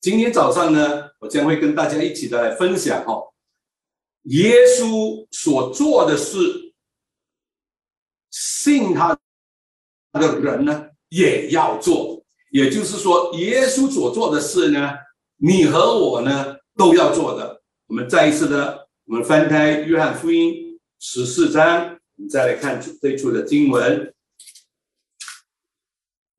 [0.00, 3.22] 今天早上呢，我将会跟大家一起的来分享哈，
[4.22, 6.72] 耶稣所做的事，
[8.30, 9.18] 信他
[10.12, 12.24] 的人呢也要做。
[12.50, 14.94] 也就是说，耶稣所做的事呢，
[15.36, 17.62] 你和我呢都要做的。
[17.86, 24.14] 我们再一次的，我们翻开约翰福音十四章，我们再来看这处的经文。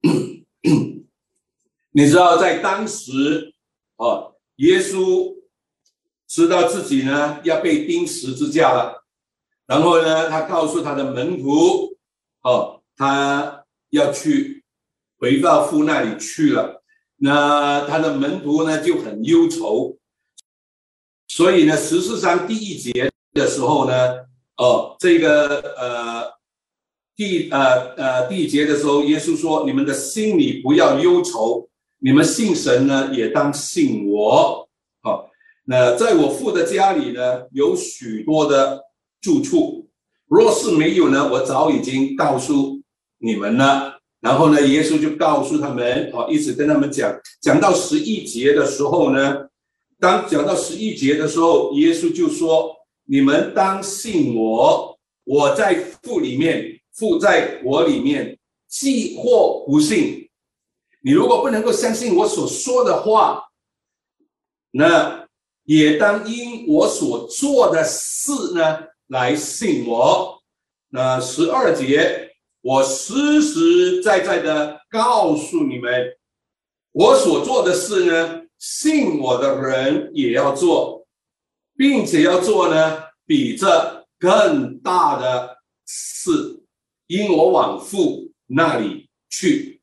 [1.93, 3.51] 你知道，在当时，
[4.02, 5.36] 哦，耶稣
[6.28, 9.05] 知道自己呢要被钉十字架了，
[9.68, 11.96] 然后呢，他告诉他的门徒，
[12.42, 14.64] 哦，他要去
[15.20, 16.82] 回到父那里去了。
[17.18, 19.95] 那他的门徒呢就很忧愁。
[21.28, 23.94] 所以呢，十四章第一节的时候呢，
[24.58, 26.34] 哦，这个呃，
[27.16, 31.70] 第呃呃第一节的时候，耶稣说：“你们的心里不要忧愁，
[32.04, 34.68] 你们信神呢，也当信我。”
[35.04, 35.30] 好，
[35.66, 38.81] 那在我父的家里呢，有许多的
[39.22, 39.88] 住处，
[40.28, 42.81] 若是没有呢，我早已经告诉
[43.20, 44.00] 你们了。
[44.20, 49.47] 然后呢，耶稣就告诉他们，哦，一直跟他们讲，讲到十一节的时候呢。
[50.00, 52.75] 当讲到十一节的时候，耶稣就说
[53.06, 58.36] ：“你们当信我，我在父里面，父在我里面。
[58.68, 60.20] 既或不信，
[61.02, 63.44] 你如果不能够相信我所说的话，
[64.71, 65.27] 那
[65.63, 70.41] 也当因我所做的事呢来信我。
[70.89, 76.17] 那十二节，我实实在在的告诉你们，
[76.91, 81.07] 我所做的事呢。”信我的人也要做，
[81.75, 85.57] 并且要做呢，比这更大的
[85.88, 86.61] 事，
[87.07, 89.81] 因我往父那里去。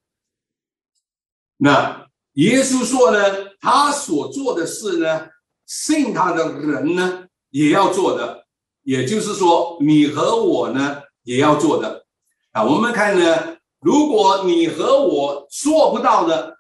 [1.58, 3.18] 那耶稣说呢，
[3.60, 5.28] 他所做的事呢，
[5.66, 8.46] 信他的人呢也要做的，
[8.82, 12.06] 也就是说，你和我呢也要做的。
[12.52, 16.56] 啊，我们看呢，如果你和我做不到的。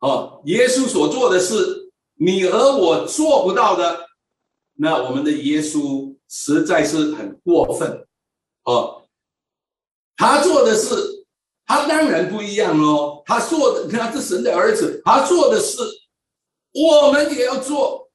[0.00, 4.06] 哦，耶稣所做的事，你和我做不到的，
[4.74, 8.06] 那我们的耶稣实在是很过分。
[8.64, 9.08] 哦，
[10.14, 10.94] 他做的事，
[11.66, 13.22] 他当然不一样喽。
[13.26, 15.78] 他做的，他是神的儿子，他做的事，
[16.72, 18.08] 我们也要做。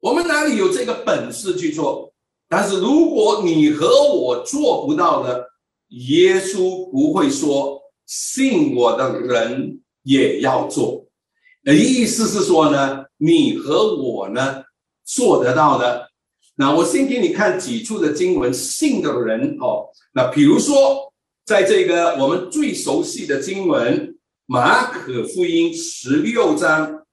[0.00, 2.12] 我们哪里有这个本事去做？
[2.48, 5.48] 但是如果你和我做不到的，
[5.88, 9.80] 耶稣不会说信我的人。
[10.08, 11.04] 也要做，
[11.64, 14.62] 的意思是说呢，你和我呢
[15.04, 16.08] 做得到的。
[16.54, 19.88] 那我先给你看几处的经文，信的人哦。
[20.14, 21.12] 那比如说，
[21.46, 27.06] 在这个我们最熟悉的经文，马可福音十六章，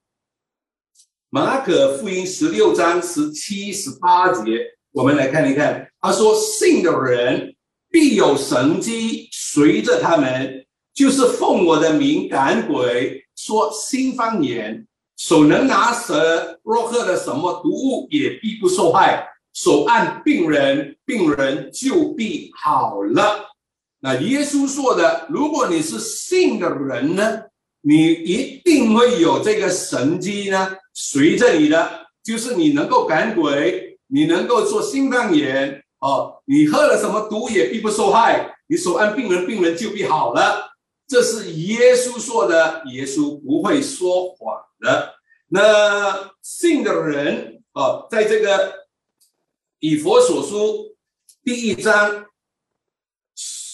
[1.30, 4.60] 马可福音十六章十七、十八节，
[4.92, 5.88] 我们来看一看。
[6.02, 7.56] 他说：“信的人
[7.92, 10.66] 必有神机随着他们。”
[10.96, 19.28] 就是奉我的名赶鬼，说新方言，手能拿蛇，若喝了什么毒物，也必不受害。
[19.54, 23.53] 手按病人，病人就必好了。
[24.06, 27.40] 那耶稣说的，如果你是信的人呢，
[27.80, 38.54] 你一定会有这个神机呢，随着你的，就是你能够赶鬼，你能够做新方言哦，你喝了什么毒也必不受害。
[38.68, 40.70] 你手按病人，病人就必好了。
[41.08, 45.14] 这是耶稣说的，耶稣不会说谎的。
[45.48, 48.74] 那信的人啊，在这个
[49.80, 50.94] 以佛所书
[51.46, 52.26] 第一章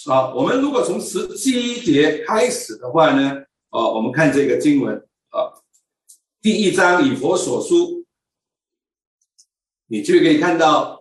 [0.10, 4.98] 啊，我们如果从十七节开始的话呢，啊，我们看这个经文
[5.30, 5.54] 啊，
[6.42, 8.04] 第一章以佛所书，
[9.88, 10.98] 你就可以看到。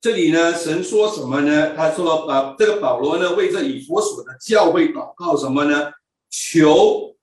[0.00, 1.74] 这里呢，神说什么呢？
[1.74, 5.90] 他说：“啊，这个保罗呢，为这以佛所的教会祷告什么呢？
[6.28, 7.16] 求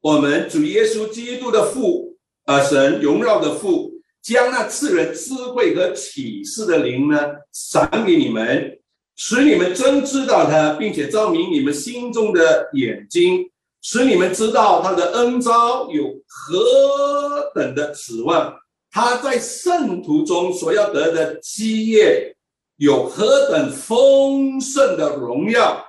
[0.00, 3.90] 我们主耶稣基督的父，啊，神荣耀的父，
[4.22, 7.18] 将那赐人智慧和启示的灵呢，
[7.50, 8.77] 赏给你们，
[9.18, 13.50] 使你们真知道他，并且照明你们心中的眼睛，
[13.82, 18.56] 使你们知道他的恩招有何等的指望。”
[18.90, 22.34] 他在圣徒中所要得的基业
[22.76, 25.84] 有何等丰盛的荣耀，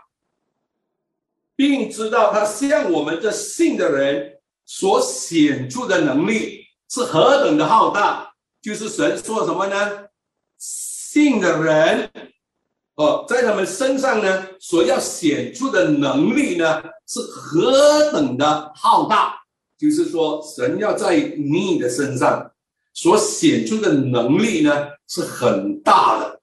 [1.56, 8.34] 并知道他向我们这信的人所显著的能力是何等的浩大。
[8.62, 10.08] 就是神说什么呢？
[10.58, 12.12] 信的人，
[13.00, 19.40] 哦，在他们身上呢，所要显出的能力呢，是何等的浩大。
[19.78, 22.52] 就是说，神要在你的身上
[22.94, 26.42] 所显出的能力呢，是很大的。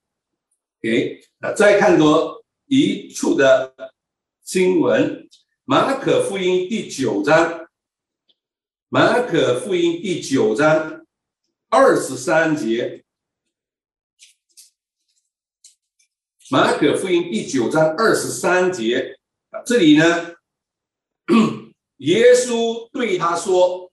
[0.80, 3.74] OK，那再看多一处的
[4.42, 5.28] 经文，
[5.66, 7.66] 马可福音第九章，
[8.88, 11.04] 马可福音第九章
[11.68, 13.04] 二十三节。
[16.48, 19.18] 马可福音第九章二十三节，
[19.64, 20.34] 这里呢，
[21.98, 23.90] 耶稣对他说：“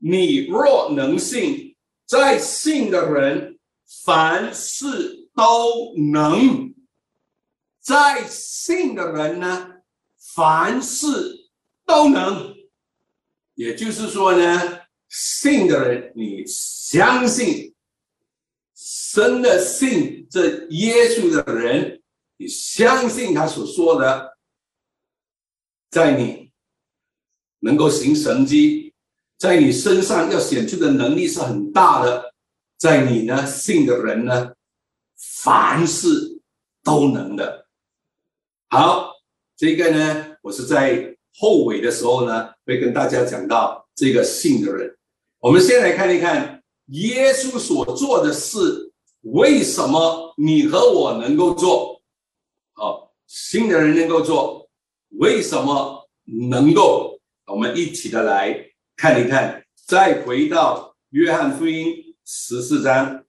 [0.00, 1.76] 你若能信，
[2.06, 3.58] 在信的人
[4.04, 6.72] 凡事都能。
[7.80, 9.70] 在信的人呢，
[10.16, 11.50] 凡事
[11.84, 12.54] 都能。
[13.56, 14.80] 也就是说呢，
[15.10, 17.69] 信的人，你相信。”
[19.12, 22.00] 真的信这耶稣的人，
[22.36, 24.38] 你相信他所说的，
[25.90, 26.52] 在你
[27.58, 28.94] 能够行神迹，
[29.36, 32.32] 在你身上要显出的能力是很大的，
[32.78, 34.52] 在你呢信的人呢，
[35.42, 36.40] 凡事
[36.84, 37.66] 都能的。
[38.68, 39.12] 好，
[39.56, 44.96] 这个呢，我是在后尾的时候呢，会跟大家讲到这个信的人。
[45.40, 48.86] 我们先来看一看耶稣所做的事。
[49.22, 52.00] 为什么你和我能够做？
[52.72, 54.68] 好，新的人能够做，
[55.18, 57.20] 为什么能够？
[57.46, 59.64] 我们一起的来看一看。
[59.86, 63.24] 再回到约翰福音十四章，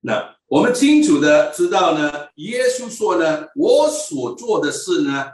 [0.00, 5.32] 那我们清楚的知道呢，耶稣说呢，我所做的事呢，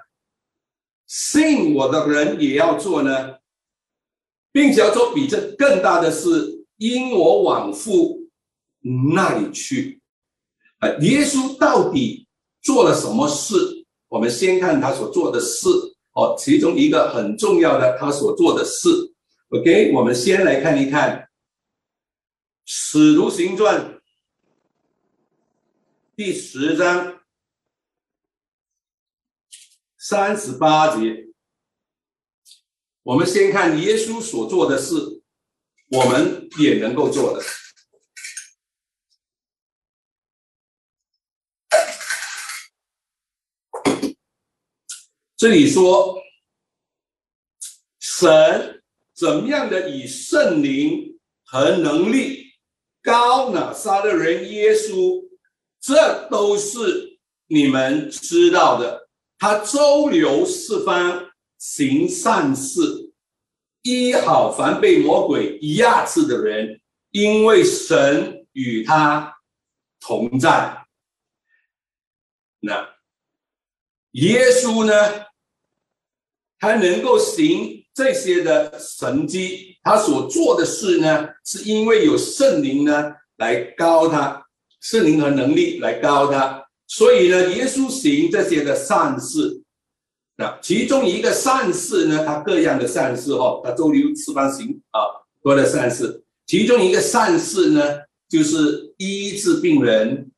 [1.06, 3.38] 信我的人也要做呢，
[4.50, 6.53] 并且要做比这更大的事。
[6.76, 8.20] 因我往父
[9.14, 10.00] 那里去，
[10.78, 12.26] 啊，耶稣到底
[12.60, 13.54] 做了什么事？
[14.08, 15.68] 我们先看他所做的事
[16.12, 18.88] 哦，其中一个很重要的他所做的事。
[19.50, 21.20] OK，我们先来看一看
[22.64, 23.80] 《使徒行传》
[26.16, 27.20] 第十章
[29.98, 31.28] 三十八节。
[33.02, 35.23] 我们先看耶稣所做的事。
[35.94, 37.44] 我们也能够做的。
[45.36, 46.20] 这里说，
[48.00, 48.82] 神
[49.14, 52.54] 怎么样的以圣灵和能力
[53.00, 53.72] 高呢？
[53.72, 55.28] 杀的人耶稣，
[55.80, 59.08] 这都是你们知道的。
[59.38, 63.03] 他周游四方，行善事。
[63.84, 69.34] 医好凡被魔鬼压制的人，因为神与他
[70.00, 70.84] 同在。
[72.60, 72.88] 那
[74.12, 74.92] 耶稣呢？
[76.58, 84.46] 他能够行这些的神迹，他所做的事呢，是因为有圣灵呢来高他，
[84.80, 89.63] 圣灵和能力来高他，所以呢，耶稣行这些的善事。
[90.36, 92.24] 那其中一个善事呢？
[92.24, 95.00] 他各样的善事哈，他周流四方行啊，
[95.40, 96.24] 多的善事。
[96.44, 100.32] 其中一个善事呢，就是医治病人、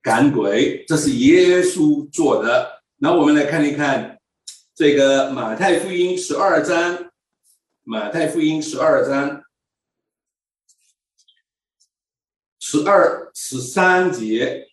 [0.00, 2.82] 赶鬼，这是耶稣做的。
[2.96, 4.18] 那我们来看一看
[4.74, 7.10] 这个马太福音十二章，
[7.82, 9.42] 马太福音十二章
[12.58, 14.68] 十二十三节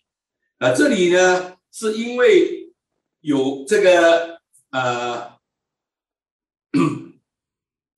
[0.56, 2.72] 啊，这里呢是因为
[3.20, 4.39] 有这个。
[4.70, 5.36] 呃，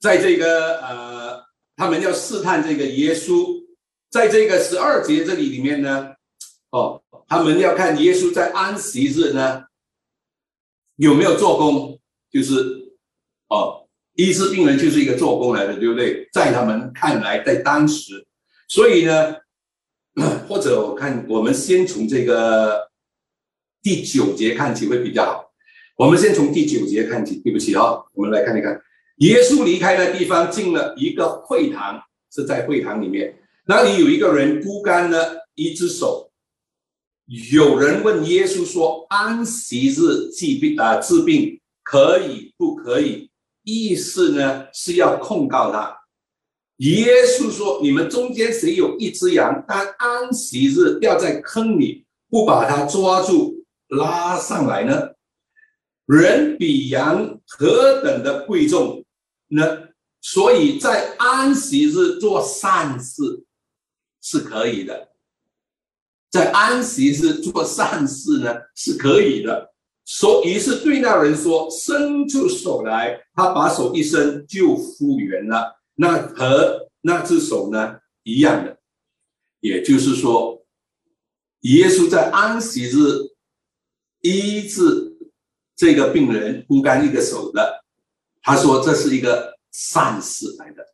[0.00, 1.45] 在这个呃，
[1.76, 3.62] 他们要试探这个耶稣，
[4.11, 6.14] 在这个十二节这里里面呢，
[6.71, 9.64] 哦，他们要看耶稣在安息日呢
[10.97, 12.00] 有没有做工，
[12.31, 12.95] 就是
[13.49, 16.29] 哦，医治病人就是一个做工来的，对不对？
[16.33, 18.26] 在他们看来，在当时，
[18.69, 19.37] 所以呢，
[20.49, 22.91] 或者我看我们先从这个
[23.83, 25.41] 第九节看起会比较好。
[26.02, 27.37] 我们先从第九节看起。
[27.44, 28.76] 对不起啊，我们来看一看，
[29.18, 32.02] 耶稣离开的地方，进了一个会堂，
[32.35, 33.32] 是在会堂里面，
[33.68, 36.28] 那里有一个人孤干了一只手。
[37.52, 43.30] 有人问耶稣说：“安息日治病啊，治病可以不可以？”
[43.62, 45.97] 意思呢是要控告他。
[46.78, 55.11] 耶稣说：“你们中间谁有一只羊，当安息日掉在坑里，不把它抓住拉上来呢？”
[56.06, 59.04] 人比羊何等的贵重
[59.49, 59.88] 呢？
[60.21, 63.44] 所以在安息日做善事
[64.21, 65.09] 是可以的。
[66.30, 69.73] 在安息日做善事呢是可以的。
[70.04, 75.80] 所以是对那人说：“伸出手来。”他把手一伸，就复原了。
[75.94, 78.78] 那和那只手呢一样的，
[79.61, 80.64] 也就是说，
[81.61, 82.97] 耶稣在安息日
[84.21, 85.01] 医治
[85.82, 87.82] 这个病人枯干一个手的。
[88.40, 90.86] 他说这是一个善事来的。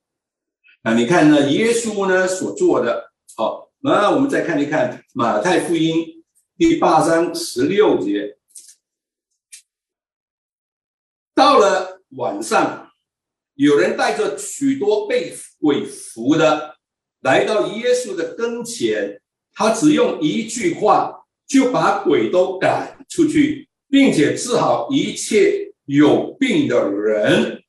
[0.83, 1.51] 那你看呢？
[1.51, 6.25] 耶稣呢所做的，好，那我们再看一看马太福音
[6.57, 8.39] 第八章十六节。
[11.35, 12.91] 到了晚上，
[13.57, 16.79] 有人带着许多被鬼附的
[17.21, 19.21] 来到耶稣的跟前，
[19.53, 27.63] 他只用一句话就把鬼都赶出去，并且治好一切有病的人。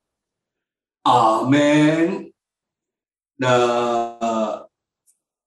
[1.04, 2.32] 阿门。
[3.36, 4.68] 那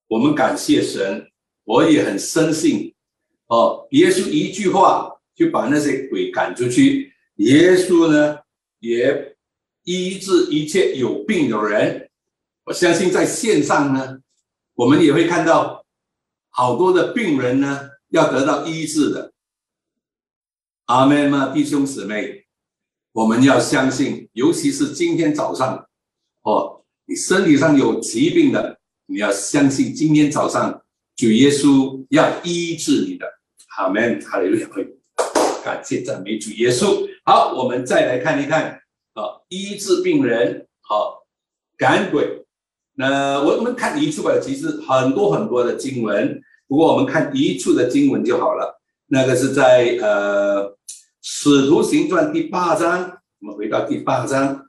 [0.08, 1.30] 我们感谢神，
[1.64, 2.94] 我也很深信
[3.48, 7.12] 哦，耶稣一句话就把那些鬼赶出去。
[7.36, 8.38] 耶稣呢，
[8.80, 9.36] 也
[9.84, 12.10] 医治一切有病的人。
[12.64, 14.20] 我相信在线上呢，
[14.74, 15.84] 我们也会看到
[16.48, 19.32] 好多的病人呢，要得到医治的。
[20.92, 22.44] 阿门吗，弟兄姊妹？
[23.12, 25.86] 我们要相信，尤其是今天早上，
[26.42, 30.82] 哦，你身体上有疾病的，你要相信今天早上
[31.16, 33.24] 主耶稣要医治你的。
[33.78, 34.68] 阿门，哈利路亚。
[35.64, 37.08] 感谢赞美主耶稣。
[37.24, 38.78] 好，我们再来看一看
[39.14, 41.24] 啊，医治病人，好
[41.78, 42.44] 赶鬼。
[42.96, 48.78] 那我们看一处吧，其实很多很多的经文，不过我们看一处的经文就好了。
[49.14, 50.70] 那个是在呃
[51.24, 54.68] 《使徒行传》第八章，我们回到第八章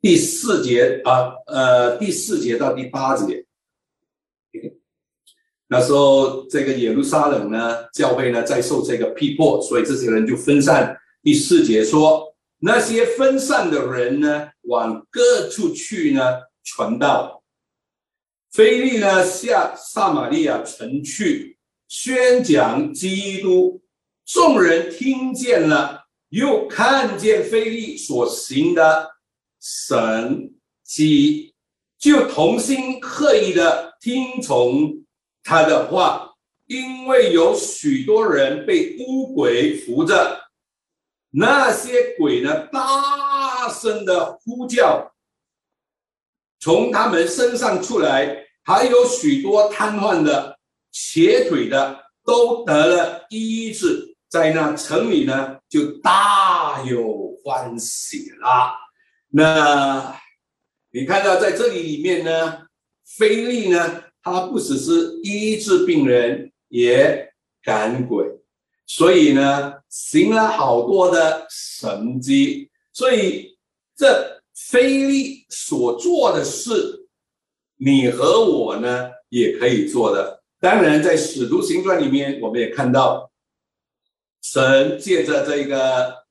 [0.00, 3.46] 第四节啊，呃，第四节到第八节。
[5.68, 10.98] 那时候，这个耶路撒冷呢，教会呢在受这个逼迫，所以这些人就分散。
[11.22, 16.20] 第四节说，那些分散的人呢，往各处去呢
[16.64, 17.44] 传道。
[18.50, 21.51] 菲利呢下撒玛利亚城去
[21.92, 23.82] 宣讲基督，
[24.24, 29.10] 众人听见了，又看见菲利所行的
[29.60, 31.54] 神迹，
[31.98, 35.04] 就同心刻意的听从。
[35.44, 36.32] 他的话，
[36.64, 40.40] 因为有许多人被乌鬼扶着，
[41.32, 45.12] 那些鬼呢，大声的呼叫，
[46.58, 50.58] 从他们身上出来，还有许多瘫痪的、
[50.92, 58.76] 瘸腿的，都得了医治，在那城里呢，就大有欢喜啦。
[59.30, 60.14] 那
[60.92, 62.66] 你看到在这里里面呢，
[63.04, 64.04] 菲利呢？
[64.24, 67.32] 他不只是医治病人，也
[67.64, 68.24] 赶鬼，
[68.86, 72.70] 所以呢，行了好多的神迹。
[72.92, 73.58] 所以
[73.96, 77.08] 这菲利所做的事，
[77.78, 80.41] 你和我呢也可以做的。
[80.62, 83.32] 当然，在使徒行传里面，我们也看到
[84.42, 86.22] 神借着这个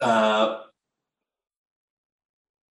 [0.00, 0.72] 呃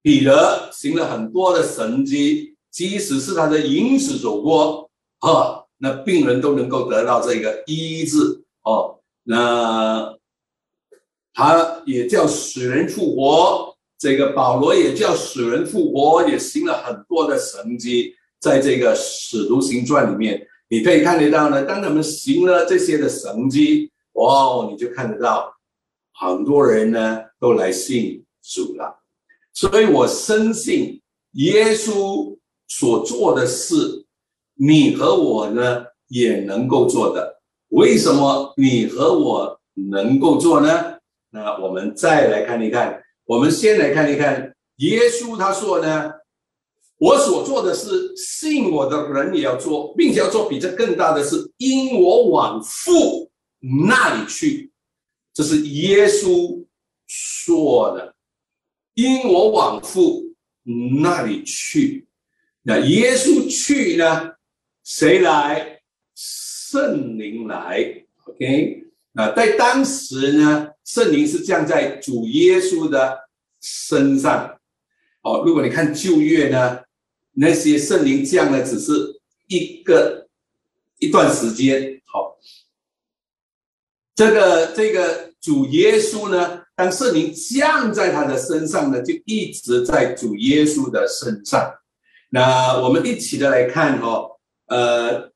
[0.01, 2.57] 彼得行了很多的神迹。
[2.69, 8.99] 即使是他的影子走过，啊，那病人都能够得到这个医治哦。
[9.23, 10.13] 那
[11.33, 21.63] 他也叫死人复活，这个保罗也叫死人复活，也行了很多的神迹，在这个使徒行传里面，你可以看得到呢。
[21.63, 25.53] 当他们行了这些的神迹，哇，你就看得到
[26.13, 28.99] 很多人呢都来信主了。
[29.53, 31.01] 所以我深信
[31.33, 32.35] 耶稣。
[32.69, 34.05] 所做的事，
[34.55, 37.39] 你和我呢也能够做的。
[37.69, 39.57] 为什么你和我
[39.89, 40.97] 能够做呢？
[41.29, 43.01] 那我们再来看一看。
[43.23, 46.11] 我们先来看一看耶稣他说呢
[46.97, 53.29] ：“我所做的事，信我的人也要做，并且要做比这更大的事，因我往父
[53.87, 54.71] 那里去。”
[55.33, 56.65] 这是耶稣
[57.05, 58.15] 说的
[58.95, 60.23] ：“因我往父
[61.01, 62.07] 那里去。”
[62.63, 64.31] 那耶稣去呢？
[64.83, 65.79] 谁来？
[66.15, 68.03] 圣灵来。
[68.25, 73.17] OK，那在当时呢，圣灵是降在主耶稣的
[73.61, 74.57] 身上。
[75.21, 76.79] 哦，如果你看旧约呢，
[77.39, 78.91] 那些圣灵降的只是
[79.47, 80.27] 一个
[80.97, 82.01] 一段时间。
[82.05, 82.35] 好，
[84.15, 91.71] 这个这个主耶稣呢，当圣灵降在他的身上呢，就一直在主耶稣的身上。
[92.31, 94.31] 那我们一起的来看哦，
[94.65, 95.31] 呃，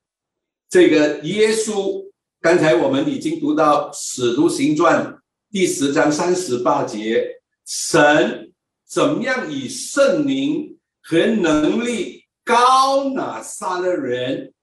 [0.70, 2.04] 这个耶稣，
[2.42, 5.06] 刚才我们已经读到《使徒行传》
[5.52, 7.24] 第十章三十八节，
[7.64, 8.52] 神
[8.88, 14.54] 怎么样以圣灵和能力高拿撒勒人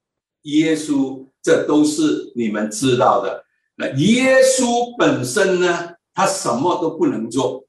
[0.43, 3.43] 耶稣，这都是你们知道的。
[3.75, 7.65] 那耶稣本身呢，他什么都不能做，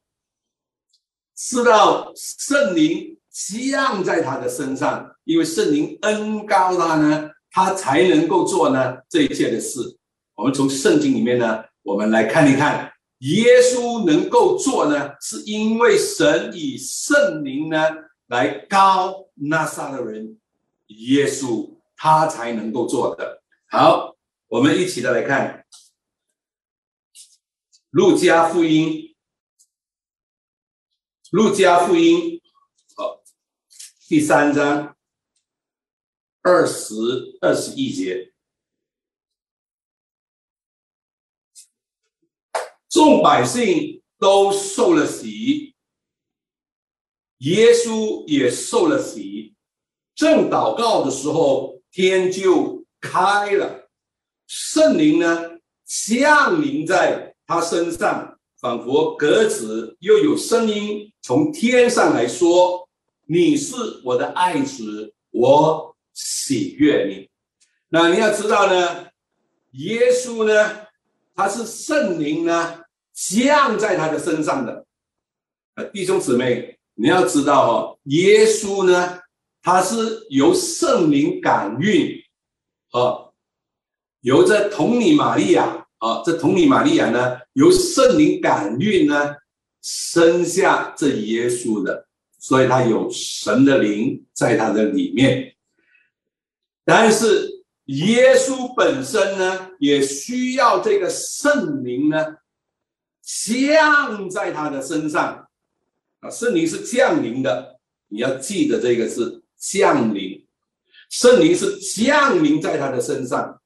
[1.36, 3.16] 知道圣灵。
[3.32, 9.78] 降在他的身上，因为圣灵恩高他呢，他才能够做呢这一切的事。
[10.34, 17.78] 我们从圣经里面呢，我们来看一看，耶稣能够做呢，是因为神以圣灵呢
[18.30, 20.40] 来高那撒的人，
[20.86, 23.42] 耶稣他才能够做的。
[23.68, 25.66] 好，我们一起的来看
[27.90, 29.16] 路加福音，
[31.32, 32.40] 路加福音。
[34.06, 34.96] 第三章
[36.42, 36.94] 二十
[37.40, 38.32] 二十一节，
[42.88, 45.69] 众百姓都受了洗，
[47.40, 49.54] 耶稣也受了洗。
[50.14, 53.88] 正祷告的时候，天就开了，
[54.46, 62.88] 圣灵呢降临在他身上，仿佛鸽子，又有声音从天上来说。
[63.26, 67.30] 你是我的爱子，我喜悦你。
[67.88, 69.06] 那你要知道呢，
[69.74, 70.86] 耶稣呢，
[71.34, 72.82] 他是圣灵呢
[73.12, 74.84] 降在他的身上的。
[75.92, 79.20] 弟兄姊妹，你要知道哦，耶稣呢，
[79.62, 82.14] 他是由圣灵感孕，
[82.90, 83.32] 啊，
[84.20, 89.36] 由这童女玛利亚啊，这童女玛利亚呢，由圣灵感孕呢，
[89.80, 92.06] 生下这耶稣的。
[92.38, 95.54] 所以他有神的灵在他的里面，
[96.84, 102.36] 但是耶稣本身呢，也需要这个圣灵呢
[103.22, 105.49] 降在他的身上
[106.20, 107.78] 啊，圣灵是降临的，
[108.08, 110.46] 你要记得这个是降临，
[111.08, 113.60] 圣灵是降临在他的身上，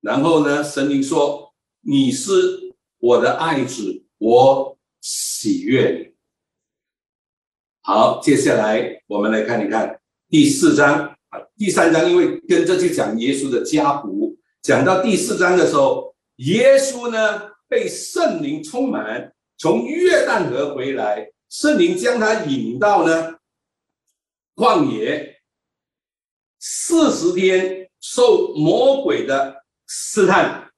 [0.00, 1.52] 然后呢，神灵说
[1.82, 6.14] ：“你是我的爱子，我喜悦你。”
[7.82, 11.14] 好，接下来我们来看一看第四章。
[11.28, 23.32] 啊，第三章因为跟着去讲耶稣的家谱，讲到第四章的时候，耶稣呢被圣灵充满，从约旦河回来，圣灵将他引到呢
[24.56, 25.40] 旷野，
[26.58, 30.70] 四十天受魔鬼的试探，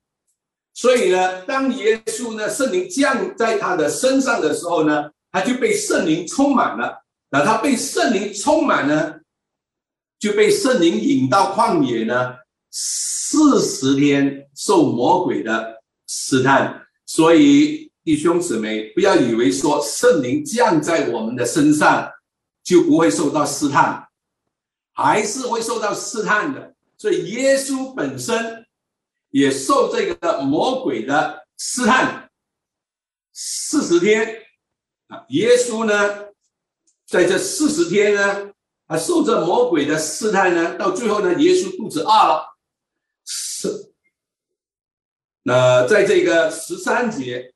[0.72, 5.10] 所以呢，当耶稣呢圣灵降在他的身上的时候呢。
[5.32, 9.16] 他就被圣灵充满了，那他被圣灵充满呢，
[10.18, 12.36] 就被圣灵引到旷野呢，
[12.70, 16.86] 四十天受魔鬼的试探。
[17.04, 22.08] 所以弟兄姊妹，不要以为说圣灵降在我们的身上
[22.62, 24.06] 就不会受到试探，
[24.92, 26.76] 还是会受到试探的。
[26.96, 28.64] 所以耶稣本身
[29.30, 32.30] 也受这个魔鬼的试探，
[33.32, 34.40] 四十天。
[35.08, 36.28] 啊，耶稣呢，
[37.08, 38.52] 在这四十天呢，
[38.86, 42.56] 啊，受这魔鬼的试探呢，到最后呢，耶稣肚子饿了，
[43.24, 43.92] 是，
[45.42, 47.52] 那在这个十三节，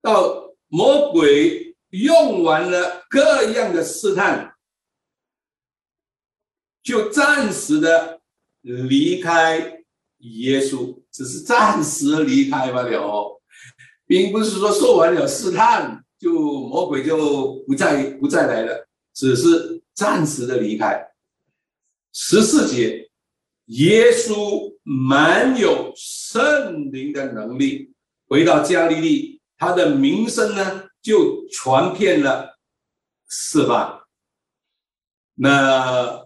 [0.00, 4.54] 到魔鬼用完了各样的试探，
[6.82, 8.20] 就暂时的
[8.60, 9.82] 离开
[10.18, 13.40] 耶稣，只是暂时离开罢了，
[14.06, 16.04] 并不是说受完了试探。
[16.18, 21.00] 就魔鬼就不再不再来了，只是暂时的离开。
[22.12, 23.08] 十四节，
[23.66, 27.94] 耶稣满有圣灵的能力，
[28.26, 32.58] 回到加利利，他的名声呢就传遍了
[33.28, 34.00] 四方。
[35.34, 36.24] 那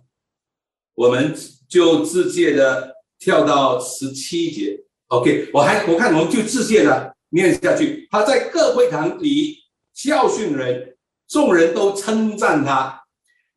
[0.94, 1.34] 我们
[1.68, 9.60] 就自荐的跳到十七节，OK，我还我看我们就自荐的念下去，他在各会堂里。
[9.94, 10.96] 教训人，
[11.28, 13.04] 众人都称赞他。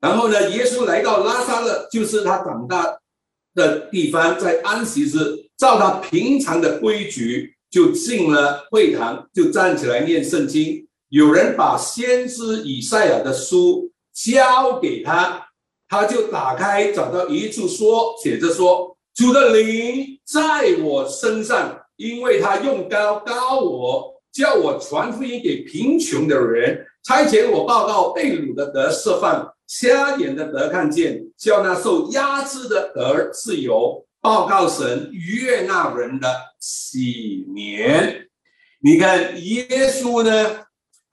[0.01, 2.99] 然后呢，耶稣来到拉萨勒，就是他长大
[3.53, 10.87] 的地方，在安息日，照他平常的规矩，就进了会堂，就站起来念圣经。
[11.09, 15.45] 有人把先知以赛亚的书交给他，
[15.89, 36.27] 他就打开，找到一处说，写着说：“主的灵在我身上，因为他用高高我。”叫我传福音给贫穷的人，差遣我报告被掳的得释放，瞎眼的得看见，叫那受压制的得自由，报告神悦纳人的
[36.59, 38.27] 喜年。
[38.81, 40.65] 你看耶稣呢，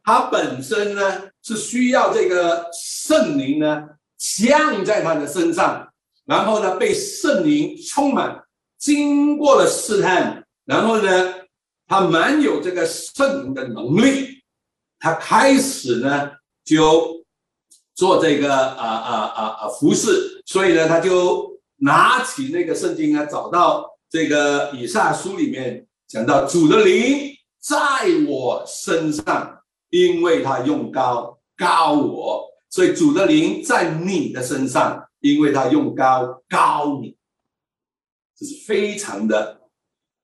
[0.03, 5.93] 他本身呢是需要这个圣灵呢降在他的身上，
[6.25, 8.43] 然后呢被圣灵充满，
[8.79, 11.35] 经过了试探，然后呢
[11.87, 14.43] 他满有这个圣灵的能力，
[14.99, 16.31] 他开始呢
[16.65, 17.23] 就
[17.95, 21.52] 做这个啊啊啊啊服饰，所以呢他就
[21.83, 27.31] 拿起那个圣经啊，找到这个以撒书里面讲到主的灵。
[27.61, 27.79] 在
[28.27, 37.17] 我身上，因为他用高高我，所以主的灵在你的身上，因为他用高高你，
[38.37, 39.61] 这是非常的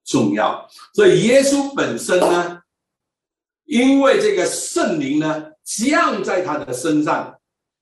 [0.04, 0.68] 重要。
[0.94, 2.60] 所以耶稣本身呢，
[3.66, 7.38] 因为这个圣灵呢降在他的身上，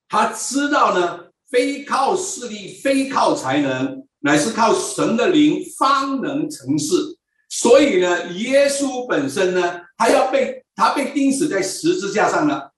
[0.07, 7.17] 他知道呢，非靠势力，非靠才能，乃是靠神的灵方能成事。
[7.49, 12.73] 所以呢，耶稣本身呢，他要被他被钉死在十字架上了，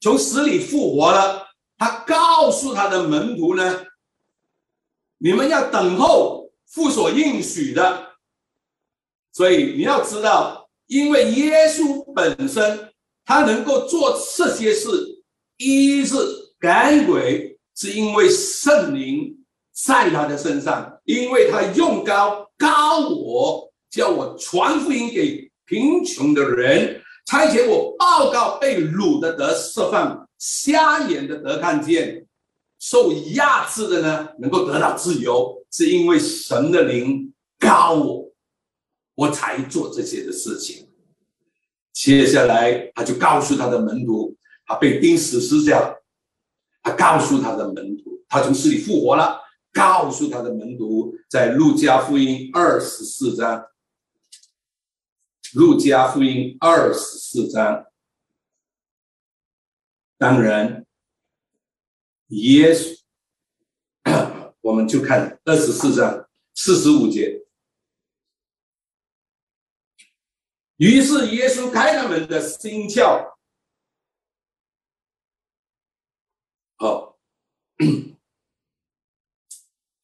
[0.00, 1.44] 从死里复活了。
[1.76, 3.84] 他告诉他的门徒呢，
[5.18, 8.14] 你们要等候父所应许的。
[9.32, 12.92] 所以你要知道，因为耶稣本身
[13.24, 14.88] 他能够做这些事，
[15.56, 16.16] 医治
[16.58, 19.36] 赶鬼，是因为圣灵
[19.72, 23.70] 在他的身上，因为他用高高我。
[23.90, 32.26] 叫我传福音给贫穷的人，差遣我报告被掳的得释放，瞎眼的得看见，
[32.80, 38.32] 受压制的呢能够得到自由，是因为神的灵高我，
[39.14, 40.88] 我才做这些的事情。
[41.92, 45.94] 接下来他就告诉他的门徒，他被钉死十字架，
[46.84, 49.40] 他告诉他的门徒，他从死里复活了，
[49.72, 53.66] 告诉他的门徒，在路加福音二十四章。
[55.54, 57.86] 路加福音二十四章，
[60.18, 60.84] 当然，
[62.26, 63.00] 耶稣，
[64.60, 67.46] 我们就看二十四章四十五节。
[70.78, 73.34] 于是耶稣开了门的心窍，
[76.74, 77.16] 好，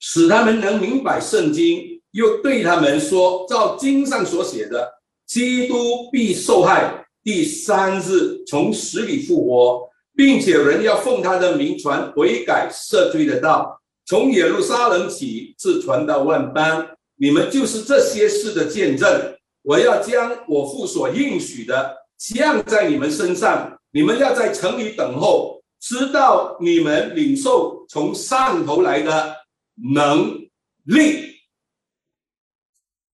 [0.00, 5.00] 使他们能明白圣经，又对他们说：照经上所写的。
[5.26, 16.88] 基督必受害，第三日从死里复活，并且人要奉他的名传悔改赦罪的道，从耶路撒冷起，至传到万邦。
[17.14, 19.36] 你们就是这些事的见证。
[19.62, 29.36] 我要将我父所应许的降在你们身上，你们要在城里等候，直到你们领受从上头来的
[29.74, 30.38] 能
[30.84, 31.40] 力。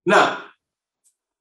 [0.03, 0.45] 那。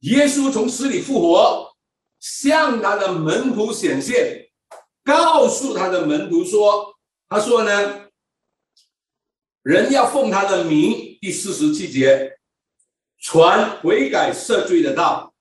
[0.02, 1.76] 耶稣从死里复活，
[2.20, 4.52] 向他的门徒显现，
[5.04, 6.96] 告诉他的门徒说
[7.28, 8.06] ：“他说呢，
[9.64, 12.38] 人要奉他的名，第四十七节，
[13.18, 15.34] 传悔改赦罪的道，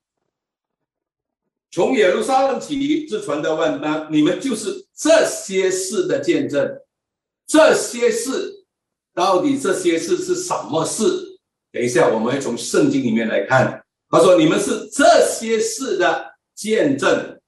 [1.70, 4.08] 从耶路撒冷起，至传到万邦。
[4.10, 6.80] 你们就是这些事的见证。
[7.46, 8.64] 这些事
[9.12, 11.04] 到底这些事是什么事？
[11.70, 17.40] 等一下，我们会从圣经里面来看。”他说：“你们是这些事的见证，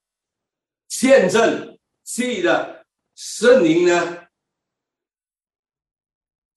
[0.88, 4.18] 见证记的圣灵呢，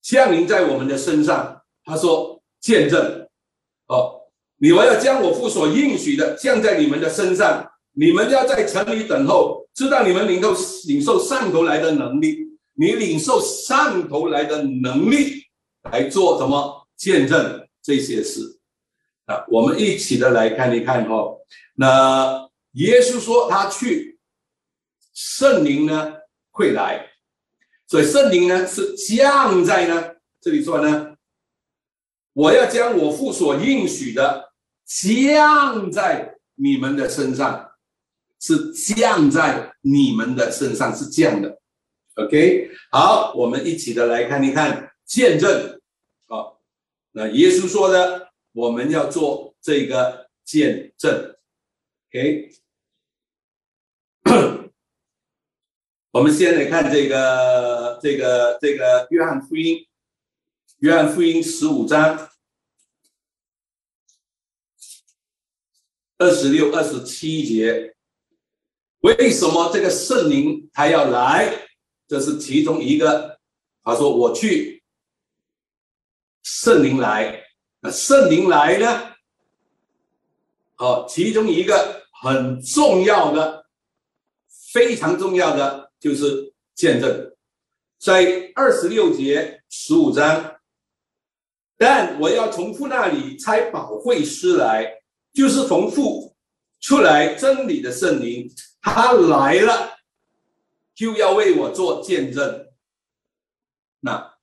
[0.02, 3.28] 降临在我们的身上。”他说：“见证
[3.86, 4.20] 哦，
[4.56, 7.69] 你们要将我父所应许的降在你们的身上。
[7.92, 10.54] 你们要在城里等候，知道你们领受
[10.86, 12.48] 领受上头来的能力。
[12.74, 15.44] 你领受上头来的能力
[15.92, 18.58] 来做什么见证这些事
[19.26, 21.36] 啊。”我们一起的来看一看哈，
[21.74, 24.18] 那耶稣说他去，
[25.12, 26.14] 圣灵呢
[26.50, 27.06] 会来，
[27.86, 31.16] 所以圣灵呢是降在呢这里说呢，
[32.32, 34.52] 我要将我父所应许的
[34.86, 37.69] 降在你们的身上，
[38.40, 41.60] 是降在你们的身上是降的
[42.16, 45.80] ，OK，好，我们一起的来看一看见证，
[46.26, 46.60] 好，
[47.12, 48.28] 那耶稣说的。
[48.52, 51.36] 我们要做这个见证
[52.08, 52.50] ，OK。
[56.10, 59.86] 我们先来看这个这个这个约翰福音，
[60.78, 62.28] 约翰福音十五章
[66.18, 67.94] 二十六、二十七节，
[69.00, 71.68] 为什么这个圣灵他要来？
[72.06, 73.38] 这是其中一个。
[73.82, 74.82] 他说：“我去，
[76.42, 77.42] 圣灵来。
[77.80, 79.12] 那圣灵来呢？
[80.76, 83.64] 哦，其中一个很重要的、
[84.72, 87.34] 非常重要的就是见证，
[87.98, 90.56] 在二十六节十五章。
[91.78, 95.00] 但我要从父那里差保惠师来，
[95.32, 96.36] 就是从父
[96.80, 98.46] 出来真理的圣灵，
[98.80, 99.90] 他来了，
[100.94, 102.66] 就要为我做见证。”
[104.00, 104.34] 那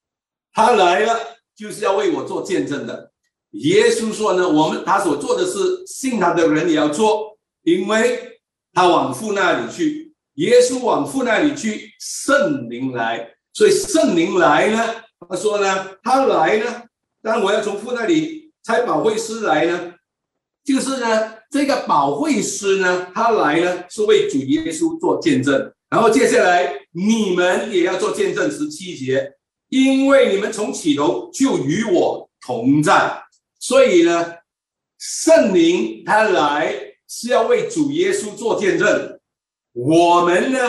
[0.53, 1.19] 他来了，
[1.55, 3.11] 就是要为我做见证的。
[3.51, 8.39] 耶稣说呢，我们他所做的事，信他的人也要做，因为
[8.73, 10.15] 他往父那里去。
[10.33, 16.83] 耶稣往父那里去，圣灵来，所以圣灵来呢，他说呢，他来呢，
[17.23, 19.95] 但我要从父那里差保惠师来呢，
[20.63, 25.73] 就是呢，这个保惠师呢，他来呢，是为主耶稣做见证。
[25.89, 29.33] 然后接下来你们也要做见证，十七节。
[29.69, 33.21] 因为你们从起头就与我同在，
[33.59, 34.33] 所以呢，
[34.97, 36.73] 圣灵他来
[37.09, 39.19] 是要为主耶稣做见证，
[39.73, 40.59] 我们呢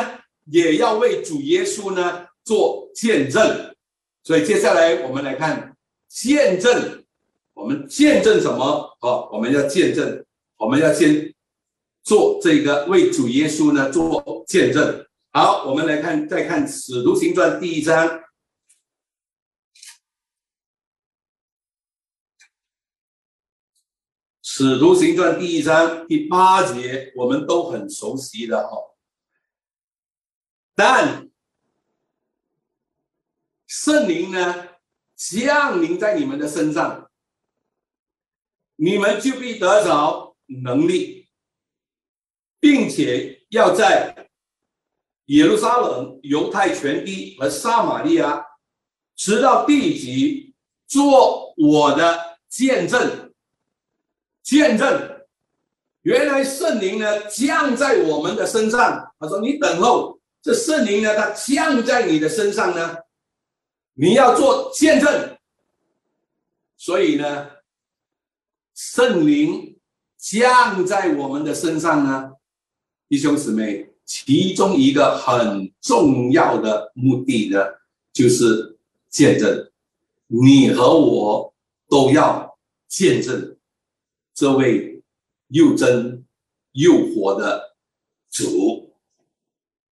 [0.46, 3.72] 也要为主耶稣呢做见证。
[4.24, 5.76] 所以接下来我们来看
[6.08, 7.04] 见证，
[7.54, 8.96] 我们见证什么？
[9.00, 10.24] 哦，我们要见证，
[10.58, 11.34] 我们要先
[12.02, 15.06] 做这个为主耶稣呢做见证。
[15.30, 18.06] 好，我们来看，再看《使徒行传》第一章。
[24.42, 28.96] 《使徒行传》第一章第八节，我们都很熟悉的哦。
[30.74, 31.28] 但
[33.68, 34.68] 圣灵呢
[35.14, 37.08] 降临在你们的身上，
[38.74, 41.28] 你们就必得着能力，
[42.58, 44.28] 并且要在
[45.26, 48.44] 耶路撒冷、犹太全地和撒玛利亚，
[49.14, 50.54] 直到地极，
[50.86, 53.32] 做我的见证。
[54.42, 55.26] 见证，
[56.00, 59.14] 原来圣灵呢降在我们的身上。
[59.18, 62.96] 他说：“你等候这圣灵呢，它降在你的身上呢，
[63.92, 65.36] 你要做见证。
[66.78, 67.50] 所以呢，
[68.74, 69.77] 圣灵
[70.18, 72.32] 降在我们的身上呢，
[73.08, 77.58] 弟兄姊妹，其中一个很重要的目的呢，
[78.12, 78.76] 就是
[79.08, 79.70] 见证。
[80.26, 81.54] 你和我
[81.88, 83.56] 都要见证。”
[84.34, 85.02] 这位
[85.48, 86.24] 又真
[86.72, 87.76] 又活的
[88.30, 88.92] 主，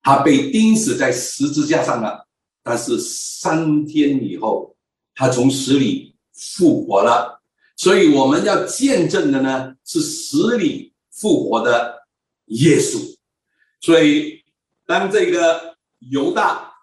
[0.03, 2.29] 他被钉死在十字架上了，
[2.63, 4.77] 但是三天以后，
[5.15, 7.43] 他从死里复活了。
[7.77, 12.07] 所以我们要见证的呢，是死里复活的
[12.47, 13.17] 耶稣。
[13.81, 14.43] 所以，
[14.85, 16.75] 当这个犹大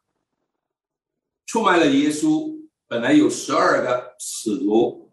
[1.45, 5.11] 出卖了耶稣，本来有十二个使徒，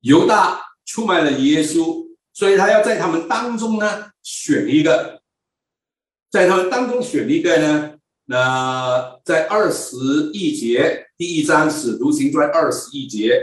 [0.00, 0.64] 犹大。
[0.90, 5.20] 出卖了耶稣，所以他要在他们当中呢选一个，
[6.30, 7.98] 在他们当中选一个呢。
[8.24, 9.96] 那在二十
[10.32, 13.38] 一节第一章使徒行传二十一节，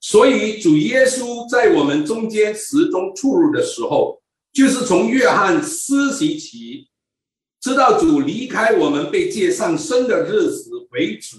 [0.00, 4.20] 所以主耶稣在我们中间始终出入的时候，
[4.52, 6.88] 就是从约翰施洗起，
[7.60, 11.36] 直到主离开我们被借上身的日子为止，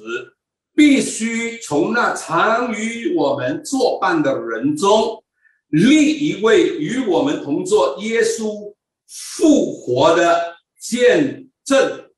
[0.76, 5.24] 必须从那常与我们作伴的人中。
[5.70, 8.74] 立一位与我们同做耶稣
[9.08, 12.10] 复活的见证，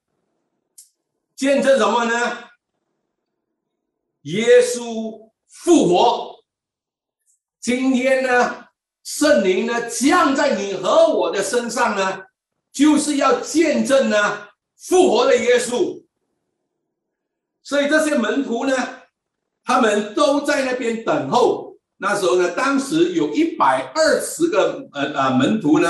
[1.36, 2.38] 见证什么呢？
[4.22, 6.31] 耶稣复活。
[7.62, 8.66] 今天呢，
[9.04, 12.24] 圣灵呢降在你和我的身上呢，
[12.74, 16.04] 就是要见证呢复活的耶稣。
[17.62, 18.76] 所以这些门徒呢，
[19.64, 21.78] 他们都在那边等候。
[21.98, 25.88] 那时候呢，当时有一百二十个呃呃门徒呢，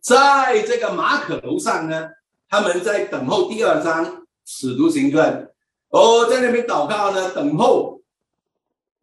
[0.00, 2.08] 在这个马可楼上呢，
[2.48, 5.48] 他们在等候第二章使徒行传，
[5.88, 8.00] 哦，在那边祷告呢，等候，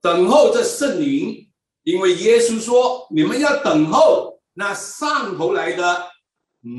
[0.02, 1.49] 等候这圣灵，
[1.90, 6.08] 因为耶稣说你们要等候那上头来的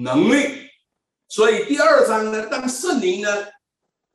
[0.03, 0.69] 能力，
[1.29, 3.29] 所以第二章呢，当圣灵呢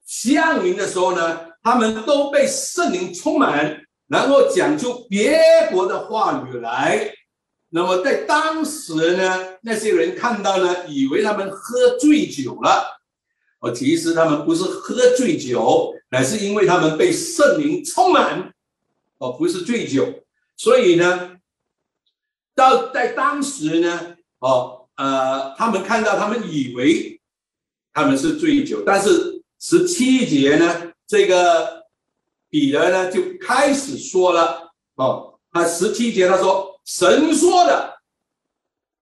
[0.06, 3.82] 降临的时候呢，他们都被圣灵充满。
[4.08, 7.12] 然后讲出别国的话语来，
[7.70, 12.86] 那么在当时呢，那些人看到呢，以为他们喝醉酒了，
[13.62, 18.54] 哦，其实他们不是喝醉酒，乃是因为他们被圣灵充满，
[19.18, 20.08] 哦，不是醉酒。
[20.58, 21.38] 所以呢，
[22.56, 27.20] 到在当时呢，哦，呃，他们看到他们以为
[27.94, 31.86] 他们是醉酒，但是十七节呢，这个
[32.50, 37.98] 彼得呢就开始说了哦，他十七节他说：“神说的，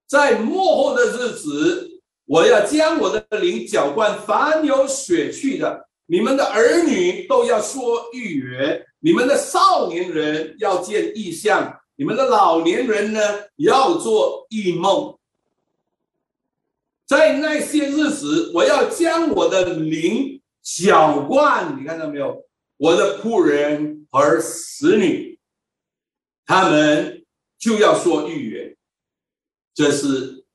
[0.07, 13.19] 在末后的日子，我要将我的灵浇灌凡有血气的，你们的儿女都要说预言，你们的少年人要见异象，你们的老年人呢
[13.55, 15.17] 要做异梦。”
[17.07, 22.45] 在那些日子，我要将我的灵浇灌，你看到没有？
[22.77, 25.39] 我的仆人和使女，
[26.45, 27.25] 他们
[27.57, 28.77] 就要说预言。
[29.73, 30.45] 这是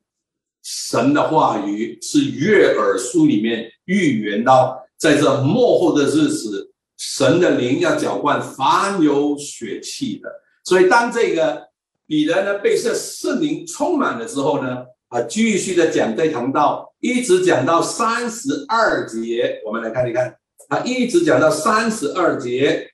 [0.63, 10.29] 神的话语，是约珥书里面预言到，在这幕后的日子，神的灵要浇灌凡有血气的。
[10.65, 11.69] 所以，当这个
[12.07, 14.85] 彼得呢被这圣灵充满了之后呢？
[15.09, 20.37] 啊，继续的讲这堂道，一直讲到三十二节，我们来看一看，
[20.69, 22.91] 啊，一直讲到三十二节，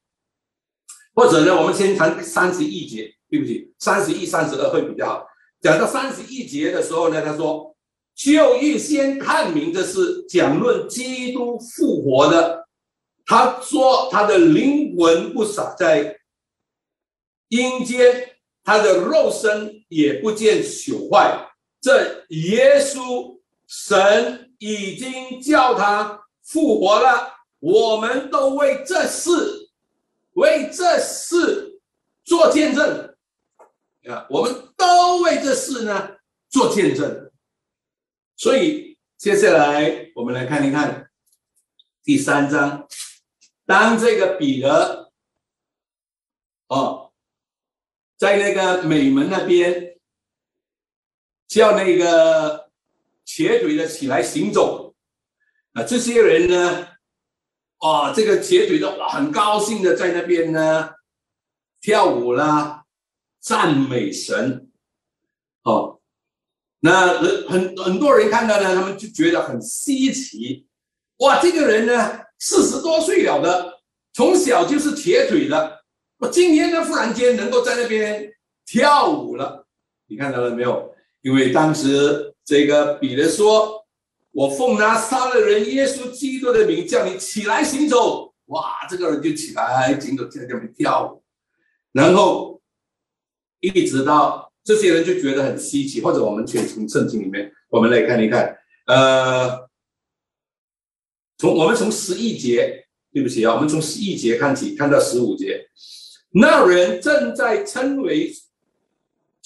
[1.12, 5.26] 或者呢，我们先谈三十一节，对不起，三十一、三十二会比较好。
[5.60, 7.73] 讲到三十一节的时候呢，他说，
[8.14, 12.66] 就预先看明这是讲论基督复活的，
[13.27, 16.16] 他说他的灵魂不洒在
[17.48, 21.50] 阴间，他的肉身也不见朽坏。
[21.81, 29.70] 这耶稣神已经叫他复活了，我们都为这事
[30.35, 31.81] 为这事
[32.24, 33.14] 做见证
[34.09, 34.27] 啊！
[34.31, 36.11] 我们都为这事呢
[36.48, 37.23] 做见证。
[38.44, 41.11] 所以接下来我们来看一看
[42.02, 42.87] 第三章，
[43.64, 45.11] 当这个彼得
[46.68, 47.11] 哦，
[48.18, 49.92] 在那个美门那边。
[51.46, 52.70] 叫那个
[53.24, 54.94] 瘸腿的起来行走，
[55.72, 56.88] 啊，这些人呢，
[57.78, 60.90] 哦，这个瘸腿的很高兴的在那边呢
[61.80, 62.85] 跳舞啦，
[63.38, 64.68] 赞美神，
[66.84, 70.66] 那人很很多人看到呢，他们就觉得很稀奇，
[71.20, 73.80] 哇，这个人呢四十多岁了的，
[74.12, 75.82] 从小就是瘸腿的，
[76.18, 78.30] 我今天呢忽然间能够在那边
[78.66, 79.66] 跳舞了，
[80.08, 80.94] 你看到了没有？
[81.22, 83.82] 因为当时这个彼得说
[84.32, 91.22] ：“我奉拿杀了人耶稣基督的名，叫你起来行走。”哇，这个人就起来行走，在那边跳舞。
[91.92, 92.60] 然后
[93.60, 98.57] 一直到这些人就觉得很稀奇，或者我们先从圣经里面，我们来看一看。
[98.87, 99.68] 呃，
[101.38, 105.68] 从我们从十一节，对不起啊，我们从十一节看起，看到十五节，
[106.33, 108.33] 那人正在称为。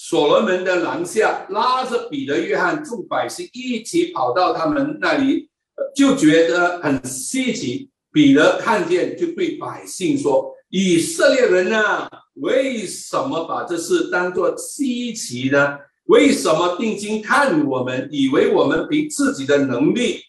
[0.01, 5.49] 所罗门的廊下，拉着彼得、约翰众百姓一起跑到他们那里，
[5.93, 7.89] 就觉得很稀奇。
[8.09, 12.09] 彼得看见，就对百姓说：“以色列人呐，
[12.41, 15.77] 为什么把这事当作稀奇呢？
[16.05, 20.19] 为什么定睛看我们，以为我们凭自己的能力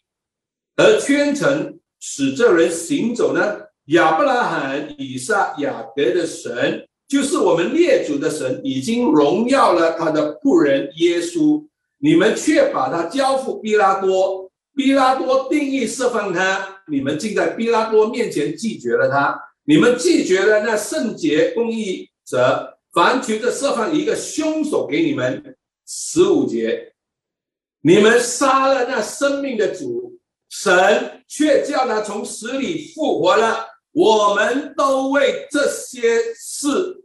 [0.77, 3.57] 而圈成使这人行走呢？
[3.87, 11.67] 亚伯拉罕、以撒、雅各的神。”就是我们列祖的神已经荣耀了他的仆人耶稣，
[11.99, 19.37] 你们却把他交付毕拉多，毕拉多定义释放他，你们竟在毕拉多面前拒绝了他，
[19.71, 25.57] 你们拒绝了那圣洁公义者，凡求着释放一个凶手给你们。
[25.87, 26.93] 十五节，
[27.81, 33.65] 你们杀了那生命的主，神却叫他从死里复活了。
[33.93, 37.05] 我们都为这些事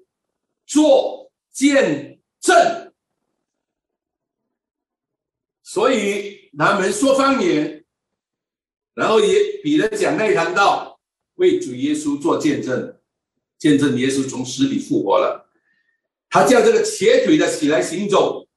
[0.65, 2.91] 做见证，
[5.61, 7.85] 所以他们说方言，
[8.95, 10.94] 然后也彼得讲那一堂道，
[11.35, 12.97] 为主耶稣做见证，
[13.57, 15.49] 见证耶稣从死里复活了。
[16.29, 18.47] 他叫这个瘸腿的起来行走，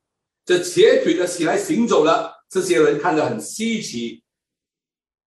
[0.45, 4.23] 这瘸腿的起来行走了，这些人看着很稀奇。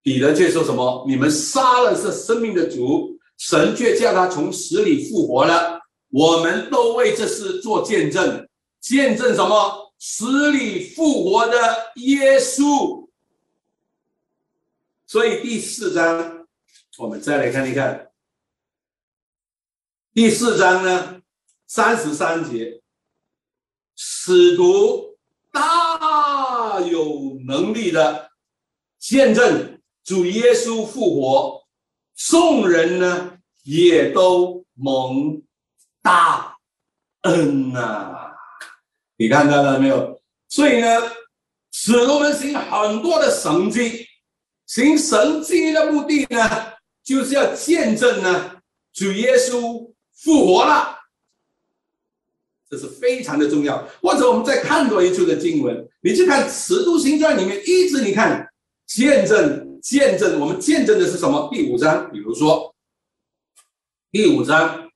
[0.02, 1.04] 彼得却说什么？
[1.08, 5.80] 你们杀了这生命的主，神却叫他从死里复活了。
[6.10, 8.46] 我们都为这事做见证，
[8.80, 9.94] 见证什么？
[9.98, 11.56] 死里复活的
[11.96, 13.08] 耶稣。
[15.06, 16.41] 所以第四章，
[16.98, 18.10] 我们再来看一看。
[20.12, 21.22] 第四章呢，
[21.66, 22.82] 三十三节，
[23.96, 25.16] 使徒
[25.50, 28.30] 大有能力的
[28.98, 29.80] 见证。
[30.04, 31.64] 主耶稣复活，
[32.14, 35.40] 众人呢也都蒙
[36.02, 36.58] 大
[37.22, 38.34] 恩呐！
[39.16, 40.20] 你看到了没有？
[40.48, 40.88] 所以呢，
[41.70, 44.06] 使徒们行很多的神迹，
[44.66, 46.71] 行神迹的目的呢，
[47.02, 50.98] 就是要见证呢，主耶稣复活了，
[52.70, 53.86] 这是非常的重要。
[54.00, 58.48] 或者我们再看多一处的经文，你去看《使徒行传》里面，一直你看
[58.86, 61.50] 见证见证，我们见证的是什么？
[61.52, 62.74] 第五章，比如说
[64.10, 64.90] 第五章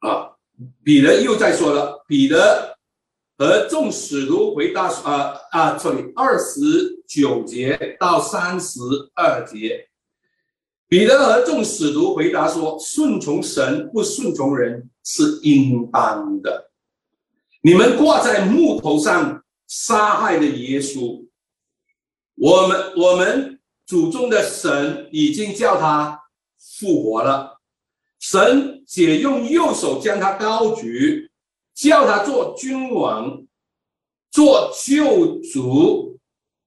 [0.00, 0.32] 啊，
[0.82, 2.71] 彼得又在说了，彼得。
[3.38, 8.78] 而众使徒回答说：“啊啊，这里二十九节到三十
[9.14, 9.88] 二节，
[10.86, 16.70] 彼得和众使徒回答说：顺从神不顺从人是应当的。
[17.62, 21.26] 你们挂在木头上杀害的耶稣，
[22.36, 26.20] 我们我们祖宗的神已经叫他
[26.78, 27.60] 复活了。
[28.20, 31.30] 神且用右手将他高举。”
[31.74, 33.44] 叫他做君王，
[34.30, 36.18] 做救主，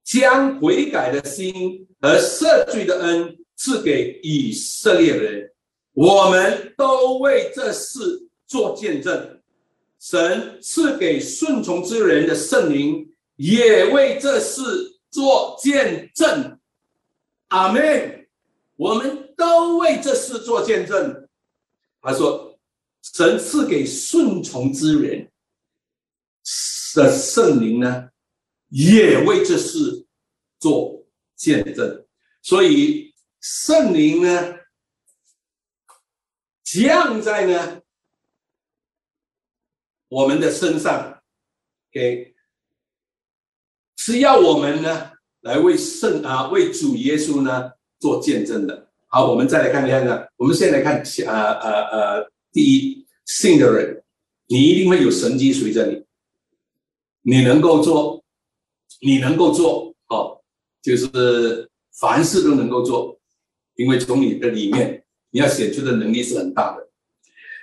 [0.04, 5.52] 将悔改的心和赦罪的恩赐给以色列人。
[5.94, 9.42] 我们都为这事做见证。
[10.00, 14.62] 神赐给顺从之人的圣灵，也为这事
[15.10, 16.60] 做见证。
[17.50, 18.28] 阿门。
[18.76, 21.28] 我们都为这事做见证。
[22.02, 22.55] 他说。
[23.14, 25.32] 神赐给顺从之人
[26.96, 28.10] 的圣灵呢，
[28.70, 30.06] 也为这事
[30.60, 32.06] 做见证。
[32.42, 34.56] 所以圣灵呢，
[36.64, 37.82] 降在呢
[40.08, 41.22] 我们的身上，
[41.92, 42.36] 给
[43.98, 48.92] 是要我们呢来为圣啊为主耶稣呢做见证的。
[49.08, 52.35] 好，我们再来看一下呢，我们先来看呃呃呃。
[52.56, 54.02] 第一，信的人，
[54.48, 58.24] 你一定会有神机随着你，你能够做，
[59.02, 60.40] 你能够做，哦，
[60.82, 63.20] 就是凡事都能够做，
[63.76, 66.88] 因为从你的里面，你要显出的能力是很大的。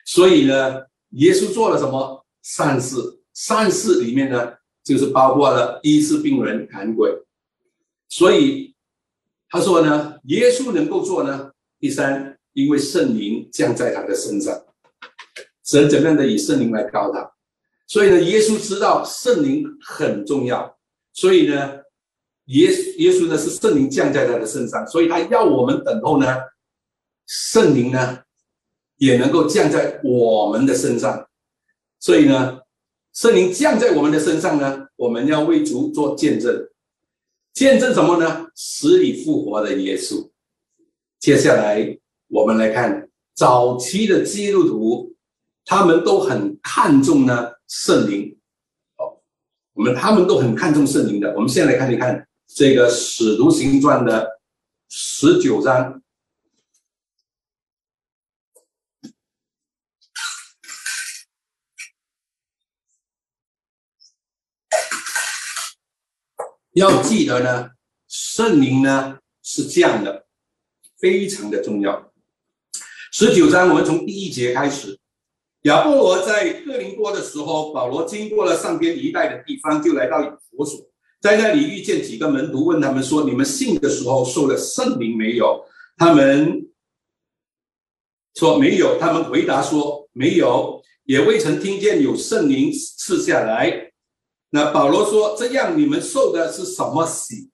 [0.05, 0.83] 所以呢，
[1.13, 2.99] 耶稣做了什么善事？
[3.33, 4.53] 善事里面呢，
[4.85, 7.11] 就是包括了医治病人、赶鬼。
[8.11, 8.75] 所以
[9.49, 11.51] 他说呢，耶稣能够做呢。
[11.81, 14.63] 第三，因为圣灵降在他的身上。
[15.65, 17.33] 神怎么样的以圣灵来高他？
[17.87, 20.79] 所以呢，耶稣知道圣灵很重要，
[21.13, 21.81] 所以呢，
[22.47, 26.27] 耶耶稣呢是圣灵降在他的身上，所以他要我们等候呢，
[27.27, 28.21] 圣灵呢
[28.97, 31.29] 也能够降在我们的身上，
[32.01, 32.61] 所以呢，
[33.13, 36.67] 圣灵降在我们的身上呢，我们要为主做见证，
[37.53, 38.47] 见证什么呢？
[38.55, 40.31] 死里复活的耶稣。
[41.21, 41.99] 接下来
[42.29, 45.12] 我们来看早期的基督徒。
[45.65, 48.39] 他们都很看重呢圣灵，
[48.97, 49.23] 哦，
[49.73, 51.33] 我们他们都很看重圣灵的。
[51.35, 54.41] 我们现在来看一看这个《使徒行传》的
[54.89, 56.03] 十九章，
[66.75, 67.71] 要记得呢，
[68.09, 70.27] 圣灵呢是这样的，
[70.99, 72.13] 非常的重要。
[73.13, 74.99] 十九章，我们从第一节开始。
[75.63, 80.81] 亚波罗在哥林多的时候，保罗经过了上边一带的地方，就来到以弗所，
[81.21, 85.65] 在那里遇见几个门徒，问他们说：“你们信的时候受了圣灵没有？”
[85.97, 86.69] 他们
[88.35, 93.93] 说：“没有。”他们回答说：“没有，也未曾听见有圣灵赐下来。”
[94.51, 97.51] 那保罗说：“这样你们受的是什么洗？”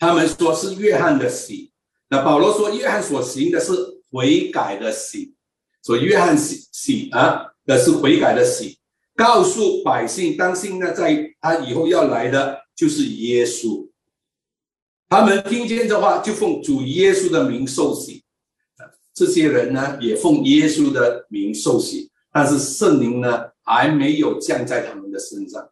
[0.00, 1.70] 他们说是约翰的洗。
[2.08, 3.72] 那保罗说：“约翰所行的是
[4.10, 5.32] 悔改的洗。”
[5.84, 8.78] 所以约翰喜喜啊的是悔改的喜，
[9.14, 13.86] 告诉百姓当心呢，在他以后要来的就是耶稣。
[15.10, 18.24] 他们听见这话，就奉主耶稣的名受洗。
[19.12, 25.70] 这些人呢，也奉耶稣的名受洗，但是圣灵呢，还没有降在他们的身上。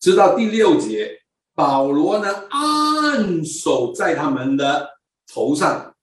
[0.00, 1.20] 直到第六节，
[1.54, 4.90] 保罗呢，按手在他们的
[5.32, 5.94] 头上，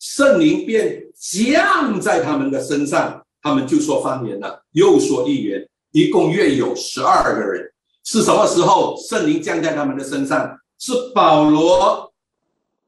[0.00, 1.07] 圣灵便。
[1.18, 7.70] 降在他们的身上，他们就说方言了，又说预言，一共约有十二个人。
[8.04, 10.58] 是什么时候圣灵降在他们的身上？
[10.78, 12.12] 是保罗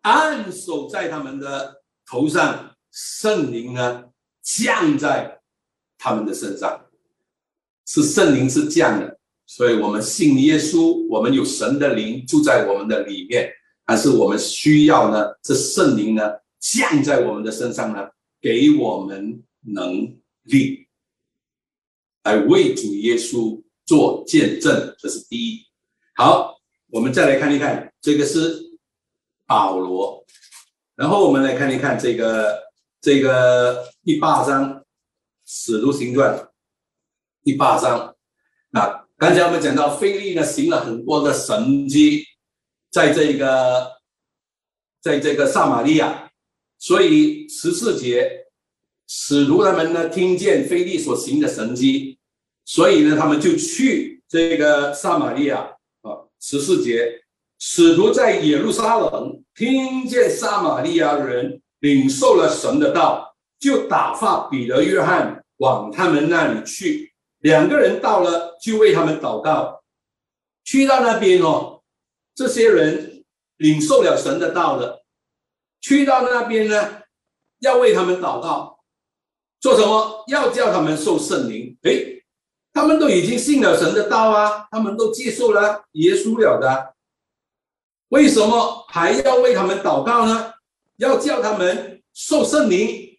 [0.02, 4.04] 按手在他们的头上，圣灵呢
[4.42, 5.40] 降在
[5.98, 6.80] 他们的身上，
[7.84, 9.18] 是圣灵是降的。
[9.44, 13.50] 所以我们信耶稣，我们有神的灵住在我们的里面，
[13.84, 16.22] 但是我们需要呢，这圣灵呢
[16.60, 18.08] 降在我们的身上呢。
[18.40, 20.88] 给我们能力
[22.22, 25.66] 来为主耶稣做见证，这是第一。
[26.14, 28.78] 好，我们再来看一看，这个是
[29.46, 30.24] 保罗，
[30.94, 32.62] 然后我们来看一看这个
[33.00, 34.74] 这个第八章
[35.46, 36.38] 《使徒行传》
[37.42, 38.14] 第八章。
[38.70, 42.24] 那刚才我们讲到，菲利呢行了很多的神迹，
[42.90, 44.00] 在这个
[45.00, 46.29] 在这个撒玛利亚，
[46.80, 48.46] 所以十四节，
[49.06, 52.18] 使徒他们呢听见菲利所行的神迹，
[52.64, 55.58] 所以呢他们就去这个撒玛利亚
[56.00, 56.24] 啊。
[56.40, 57.20] 十四节，
[57.58, 67.12] 使徒在耶路撒冷听见撒玛利亚人领受了神的道，就打发彼得、约翰往他们那里去。
[67.40, 69.82] 两个人到了，就为他们祷告。
[70.64, 71.82] 去到那边哦，
[72.34, 73.22] 这些人
[73.58, 74.99] 领受了神的道的，
[75.80, 77.02] 去到那边呢，
[77.60, 78.80] 要为他们祷告，
[79.60, 80.24] 做什么？
[80.28, 81.76] 要叫他们受圣灵。
[81.82, 82.24] 诶，
[82.72, 86.94] 他们都已经信了神的道啊，他们都接受了耶稣了的，
[88.08, 90.52] 为什么还要为他们祷告呢？
[90.96, 93.18] 要叫他们受圣灵？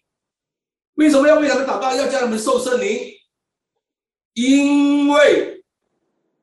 [0.94, 1.94] 为什么要为他们祷告？
[1.94, 3.12] 要叫他们受圣灵？
[4.34, 5.64] 因为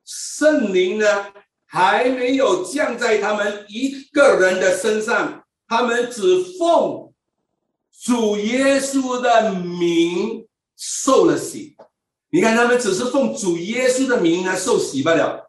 [0.04, 1.32] 圣灵呢
[1.66, 7.12] 还没有降在他们一个人的身上，他们只奉
[8.02, 10.44] 主耶稣的名
[10.76, 11.76] 受了洗。
[12.30, 15.48] 你看，他们只是奉主耶稣的名呢受洗罢了，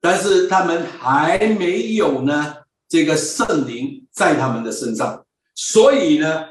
[0.00, 2.56] 但是他们还没有呢
[2.88, 6.46] 这个圣灵在他们的身上，所以呢，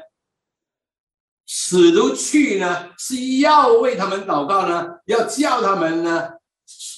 [1.46, 6.28] 使徒去呢是要为他们祷告呢，要叫他们呢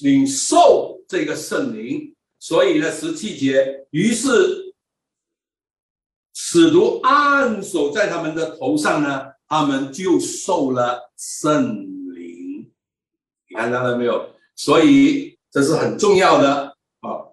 [0.02, 4.65] 领受这个圣灵，所以呢十七节，于是
[6.56, 11.84] 使徒按手在他们的头上呢，他们就受了圣
[12.14, 12.66] 灵。
[13.46, 13.54] 你。
[13.54, 14.30] 看到了没有？
[14.54, 17.28] 所以这是很重要的啊。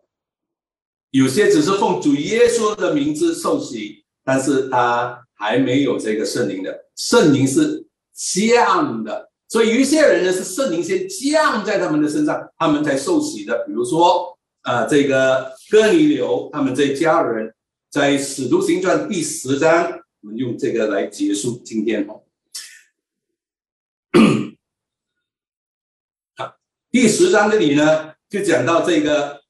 [1.12, 6.86] 有些只是奉主耶稣的名字受洗，但是他还没有这个圣灵的。
[6.98, 13.64] 圣灵是降的，所以有一些人呢是圣灵先降在他们的身上，他们才受洗的。
[13.66, 17.54] 比如说，呃，这个哥尼流他们这家人，
[17.94, 22.24] 在使徒行传第十章，我们用这个来结束今天 哦。
[26.90, 29.44] 第十章这里呢，就讲到这个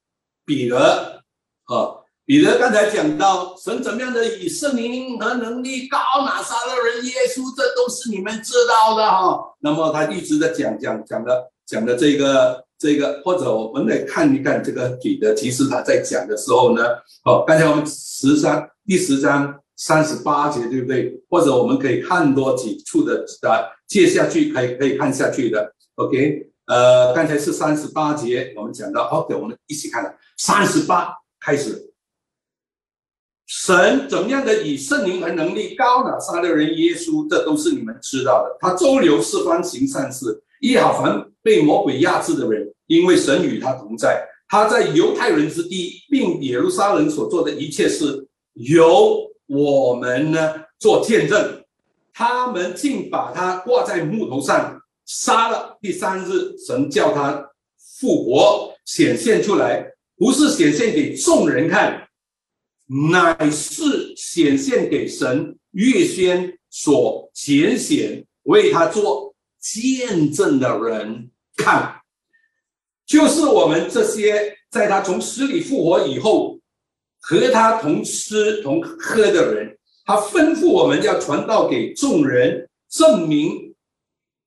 [0.44, 1.24] 彼得
[1.64, 9.56] 啊，彼得刚才讲到神怎么样的以圣灵和能力高拿撒勒人耶稣，这都是你们知道的哈。
[9.60, 16.82] 那么他一直在讲讲讲的讲的这个这个，或者我们来看一看这个彼得，其实他在讲的时候呢，
[17.24, 21.20] 哦，刚才我们十三第十章三十八节对不对？
[21.28, 26.50] 或者我们可以看多几处的的接下去可以可以看下去的，OK。
[26.66, 31.92] 呃，刚才是三十八节，我们讲到，OK，我们一起看了三十八开始，
[33.46, 36.18] 神怎么样的以圣灵和能力高呢？
[36.18, 38.56] 杀了人耶稣，这都是你们知道的。
[38.60, 44.24] 他周流四方行善事，医好凡被魔鬼压制的人，因为神与他同在。
[44.48, 51.64] 他在犹太人之地，并耶路撒冷所做的一切事，由我们呢做见证。
[52.12, 54.80] 他们竟把他挂在木头上。
[55.06, 57.50] 杀了第三日，神叫他
[58.00, 59.86] 复活，显现出来，
[60.16, 62.08] 不是显现给众人看，
[63.10, 69.33] 乃是显现给神预先所拣选为他做
[69.72, 72.02] 见证的人看，
[73.06, 76.60] 就是我们这些在他从死里复活以后
[77.20, 83.74] 和他同吃同喝的人，他吩咐我们要传道给众人，证明。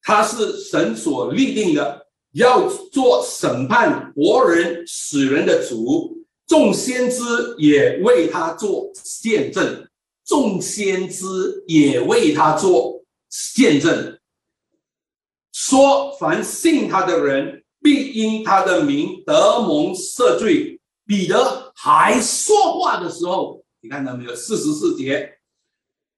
[0.03, 6.15] 他是神所立定的，要做审判活人死人的主。
[6.45, 7.17] 众先知
[7.57, 8.89] 也为他做
[9.21, 9.85] 见证，
[10.23, 11.25] 众先知
[11.67, 13.03] 也为他做
[13.53, 14.16] 见证，
[15.69, 20.79] 说凡信他的人必因他的名得蒙赦罪。
[21.05, 24.33] 彼得还说话的时候，你看到没有？
[24.33, 25.39] 四十四节，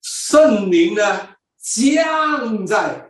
[0.03, 1.29] 圣灵呢
[1.59, 3.09] 降在。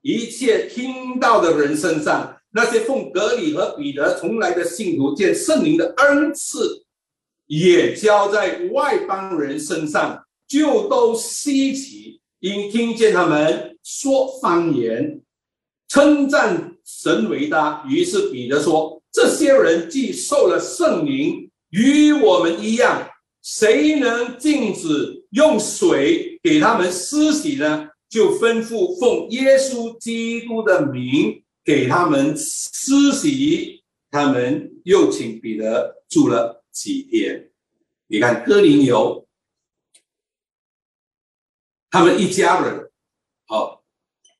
[0.00, 6.84] 一切听到的人身上，那些奉格里和彼得从来的信徒，见圣灵的恩赐
[7.46, 15.22] 也交在外邦人身上，就都稀奇，因听见他们说方言，
[15.88, 17.84] 称赞神伟大。
[17.88, 23.10] 于是彼得说：“这些人既受了圣灵，与我们一样，
[23.42, 37.50] 谁能禁止用水给他们施洗呢？”就吩咐奉耶稣基督的名给他们施洗，他们又请彼得住了几天。
[38.06, 39.26] 你看哥林游，
[41.90, 42.88] 他们一家人，
[43.46, 43.73] 好，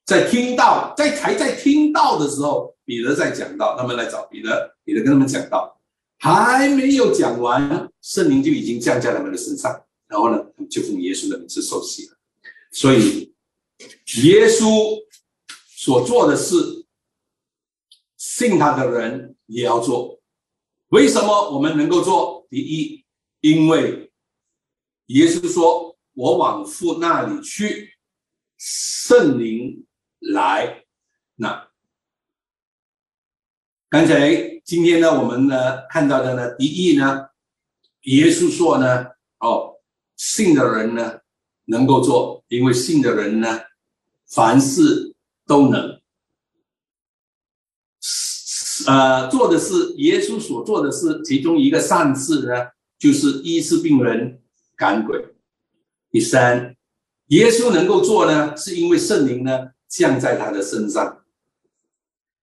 [0.05, 5.81] 在听到在才在听到的时候，彼得在讲到，他们来找彼得，彼得跟他们讲到，
[6.19, 12.17] 还没有讲完，圣灵就已经降在他们的身上，然后呢，就奉耶稣的名字受洗了。
[12.71, 13.35] 所以，
[14.25, 15.03] 耶稣
[15.69, 16.87] 所做的事，
[18.17, 20.21] 信他的人也要做。
[20.89, 22.47] 为什么我们能够做？
[22.51, 23.05] 第一，
[23.41, 24.13] 因为
[25.07, 27.91] 耶稣说：“我往父那里去，
[28.57, 29.84] 圣灵
[30.33, 30.85] 来。”
[31.37, 31.69] 那
[33.89, 37.29] 刚才今天呢，我们呢看到的呢，第一呢，
[38.03, 39.07] 耶稣说呢
[39.41, 39.77] ：“哦，
[40.17, 41.21] 信的人呢。”
[41.67, 43.59] 能够做，因为信的人呢，
[44.29, 45.15] 凡事
[45.47, 45.99] 都能。
[48.87, 52.53] 呃，做的是耶稣所做的事，其中一个善事呢，
[52.99, 54.43] 就是医治病人、
[54.77, 55.35] 赶鬼。
[56.11, 56.77] 第三，
[57.29, 61.25] 耶稣能够做呢，是因为圣灵呢降在他的身上。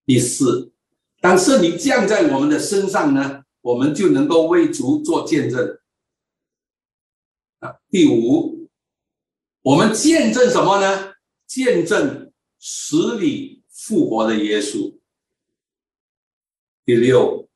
[0.06, 0.72] 第四，
[1.20, 5.80] 当圣灵降在我们的身上呢，我们就能够为主做见证。
[7.60, 8.70] 啊，第五。
[9.64, 11.14] 我们见证什么呢？
[11.46, 14.98] 见证死里复活的耶稣。
[16.86, 17.48] 第六，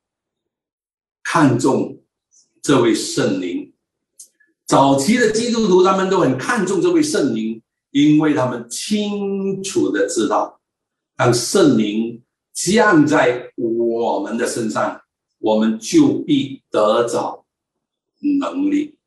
[1.24, 2.04] 看重
[2.62, 3.74] 这位圣灵。
[4.66, 7.45] 早期的基督徒他们都很看重这位圣灵，
[7.96, 10.60] 因为他们清楚的知道，
[11.16, 12.22] 当圣灵
[12.52, 15.00] 降在我们的身上，
[15.39, 17.46] 我们就必得着
[18.41, 18.98] 能力。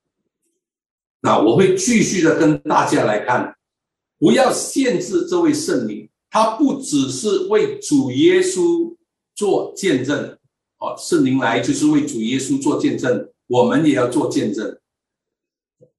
[1.21, 3.55] 那我会继续的跟大家来看，
[4.19, 8.97] 不要限制这位圣灵，他不只是为主耶稣
[9.35, 10.39] 做见证，
[10.79, 14.79] 哦，圣灵来就是为主耶稣做见证，我们也要做见证，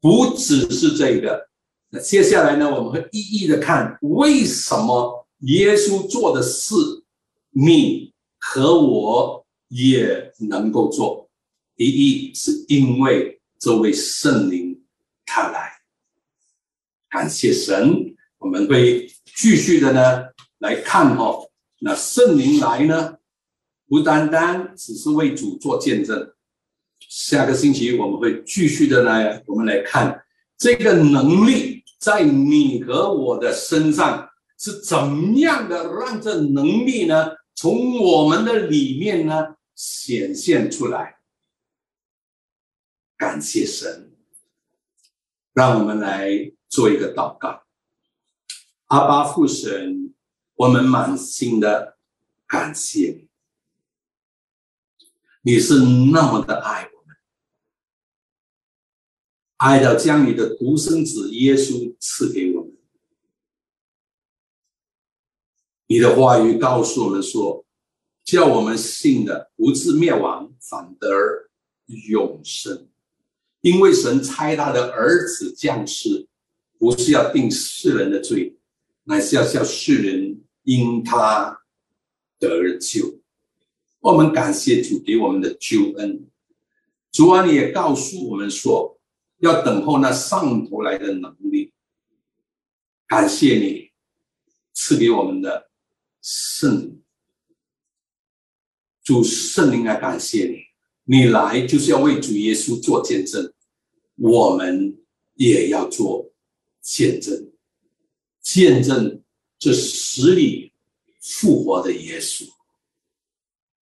[0.01, 1.48] 不只是这个。
[1.89, 6.73] 那接下来呢，我们会一一的看为什么耶稣做的事，
[7.51, 11.29] 你和我也能够做。
[11.75, 14.67] 第一是因为这位圣灵。
[15.31, 15.73] 他来，
[17.07, 20.23] 感谢神，我们会继续的呢
[20.57, 21.47] 来看哦。
[21.81, 23.17] 那圣灵来呢，
[23.87, 26.33] 不单单只是为主做见证。
[27.07, 30.19] 下个星期我们会继续的来，我们来看
[30.57, 41.19] 这个能力在你和我的身上是怎么样的，让这能力呢从我们的里面呢显现出来。
[43.15, 44.07] 感谢神。
[45.51, 47.63] 让我们来做一个祷告，
[48.85, 50.13] 阿巴父神，
[50.55, 51.97] 我们满心的
[52.47, 53.27] 感谢
[55.41, 55.79] 你，你是
[56.13, 56.98] 那么的爱我，
[59.59, 62.71] 爱到将你的独生子耶稣赐给我们。
[65.87, 67.65] 你的话语告诉我们说，
[68.23, 71.09] 叫我们信的不至灭亡，反得
[72.07, 72.87] 永生。
[73.59, 76.29] 因为神差他的儿子降世，
[76.77, 78.57] 不是要定世人的罪，
[79.03, 81.63] 乃是要叫世人因他
[82.39, 83.19] 得救。
[83.99, 86.25] 我们感谢主给我们的救恩。
[87.11, 88.98] 主啊，你也告诉我们说，
[89.39, 91.73] 要等候那上头来的能力。
[93.07, 93.91] 感谢你
[94.73, 95.69] 赐给我们的
[96.21, 97.01] 圣，
[99.03, 100.69] 主圣灵啊，感谢你。
[101.05, 103.51] 你来就是要为主耶稣做见证，
[104.15, 104.95] 我们
[105.33, 106.31] 也要做
[106.81, 107.51] 见证，
[108.41, 109.23] 见证
[109.57, 110.71] 这死里
[111.19, 112.47] 复活的耶稣。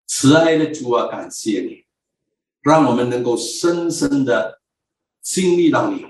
[0.05, 1.83] 慈爱的主啊，感谢你，
[2.61, 4.61] 让我们能够深深的
[5.29, 6.05] 经历到你，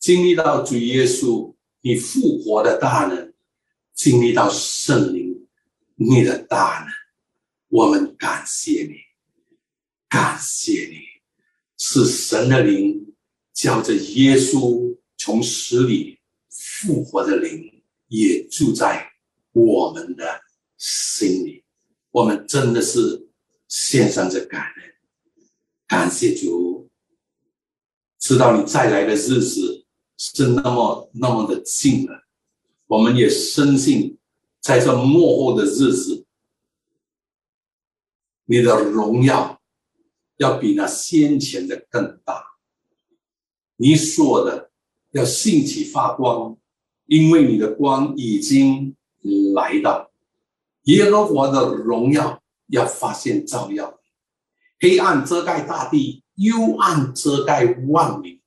[0.00, 3.32] 经历到主耶稣你复活的大能，
[3.94, 5.46] 经历到圣灵
[5.94, 6.92] 你的大能，
[7.68, 8.96] 我们感谢你。
[10.08, 10.98] 感谢你，
[11.78, 13.14] 是神的灵，
[13.54, 16.18] 叫着耶稣从死里
[16.50, 19.08] 复活的灵，也住在
[19.52, 20.42] 我们的
[20.76, 21.64] 心里。
[22.10, 23.28] 我们真的是
[23.68, 24.94] 献上这感恩，
[25.86, 26.81] 感谢主，
[28.32, 29.84] 知道你再来的日子
[30.16, 32.24] 是那么那么的近了。
[32.86, 34.16] 我们也深信，
[34.58, 36.24] 在这幕后的日子，
[38.46, 39.60] 你的荣耀。
[40.38, 42.42] 要比那先前的更大。
[43.76, 44.70] 你说的
[45.10, 46.56] 要兴起发光，
[47.04, 48.96] 因为你的光已经
[49.54, 50.10] 来到，
[50.84, 54.00] 耶和华的荣耀要发现照耀，
[54.80, 58.40] 黑暗遮盖大地，幽暗遮盖万里，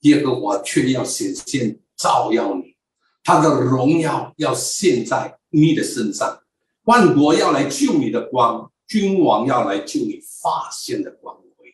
[0.00, 2.74] 耶和华却要显现照耀你，
[3.22, 6.40] 他的荣耀要现在你的身上，
[6.84, 11.66] 万国要来救你的光，君王要来救你发现的光辉。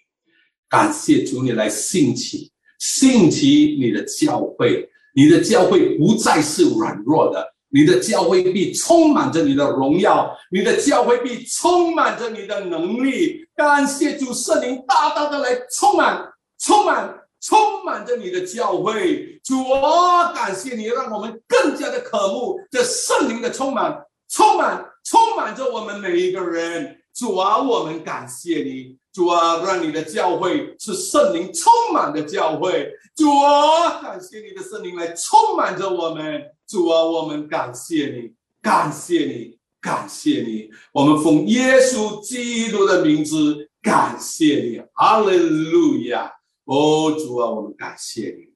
[0.69, 7.55] 感谢主，你来兴起，兴起你的教会，你的教会不再是软弱的。
[7.73, 13.47] 你的教会必充满着你的荣耀，你的教会必充满着你的能力。
[13.61, 19.39] 感谢主圣灵大大的来充满、充满、充满着你的教会。
[19.45, 27.03] 主啊，感谢你，让我们更加的渴慕这圣灵的充满、充满、充满着我们每一个人。
[27.13, 28.97] 主啊，我们感谢你。
[29.13, 32.91] 主啊，让你的教会是圣灵充满的教会。
[33.15, 36.43] 主啊，感谢你的圣灵来充满着我们。
[36.67, 38.33] 主啊，我们感谢你，
[38.63, 40.71] 感谢你，感谢你。
[40.93, 46.31] 我们奉耶稣基督的名字感谢你，哈利路亚！
[46.65, 48.50] 哦，主啊，我们感谢你。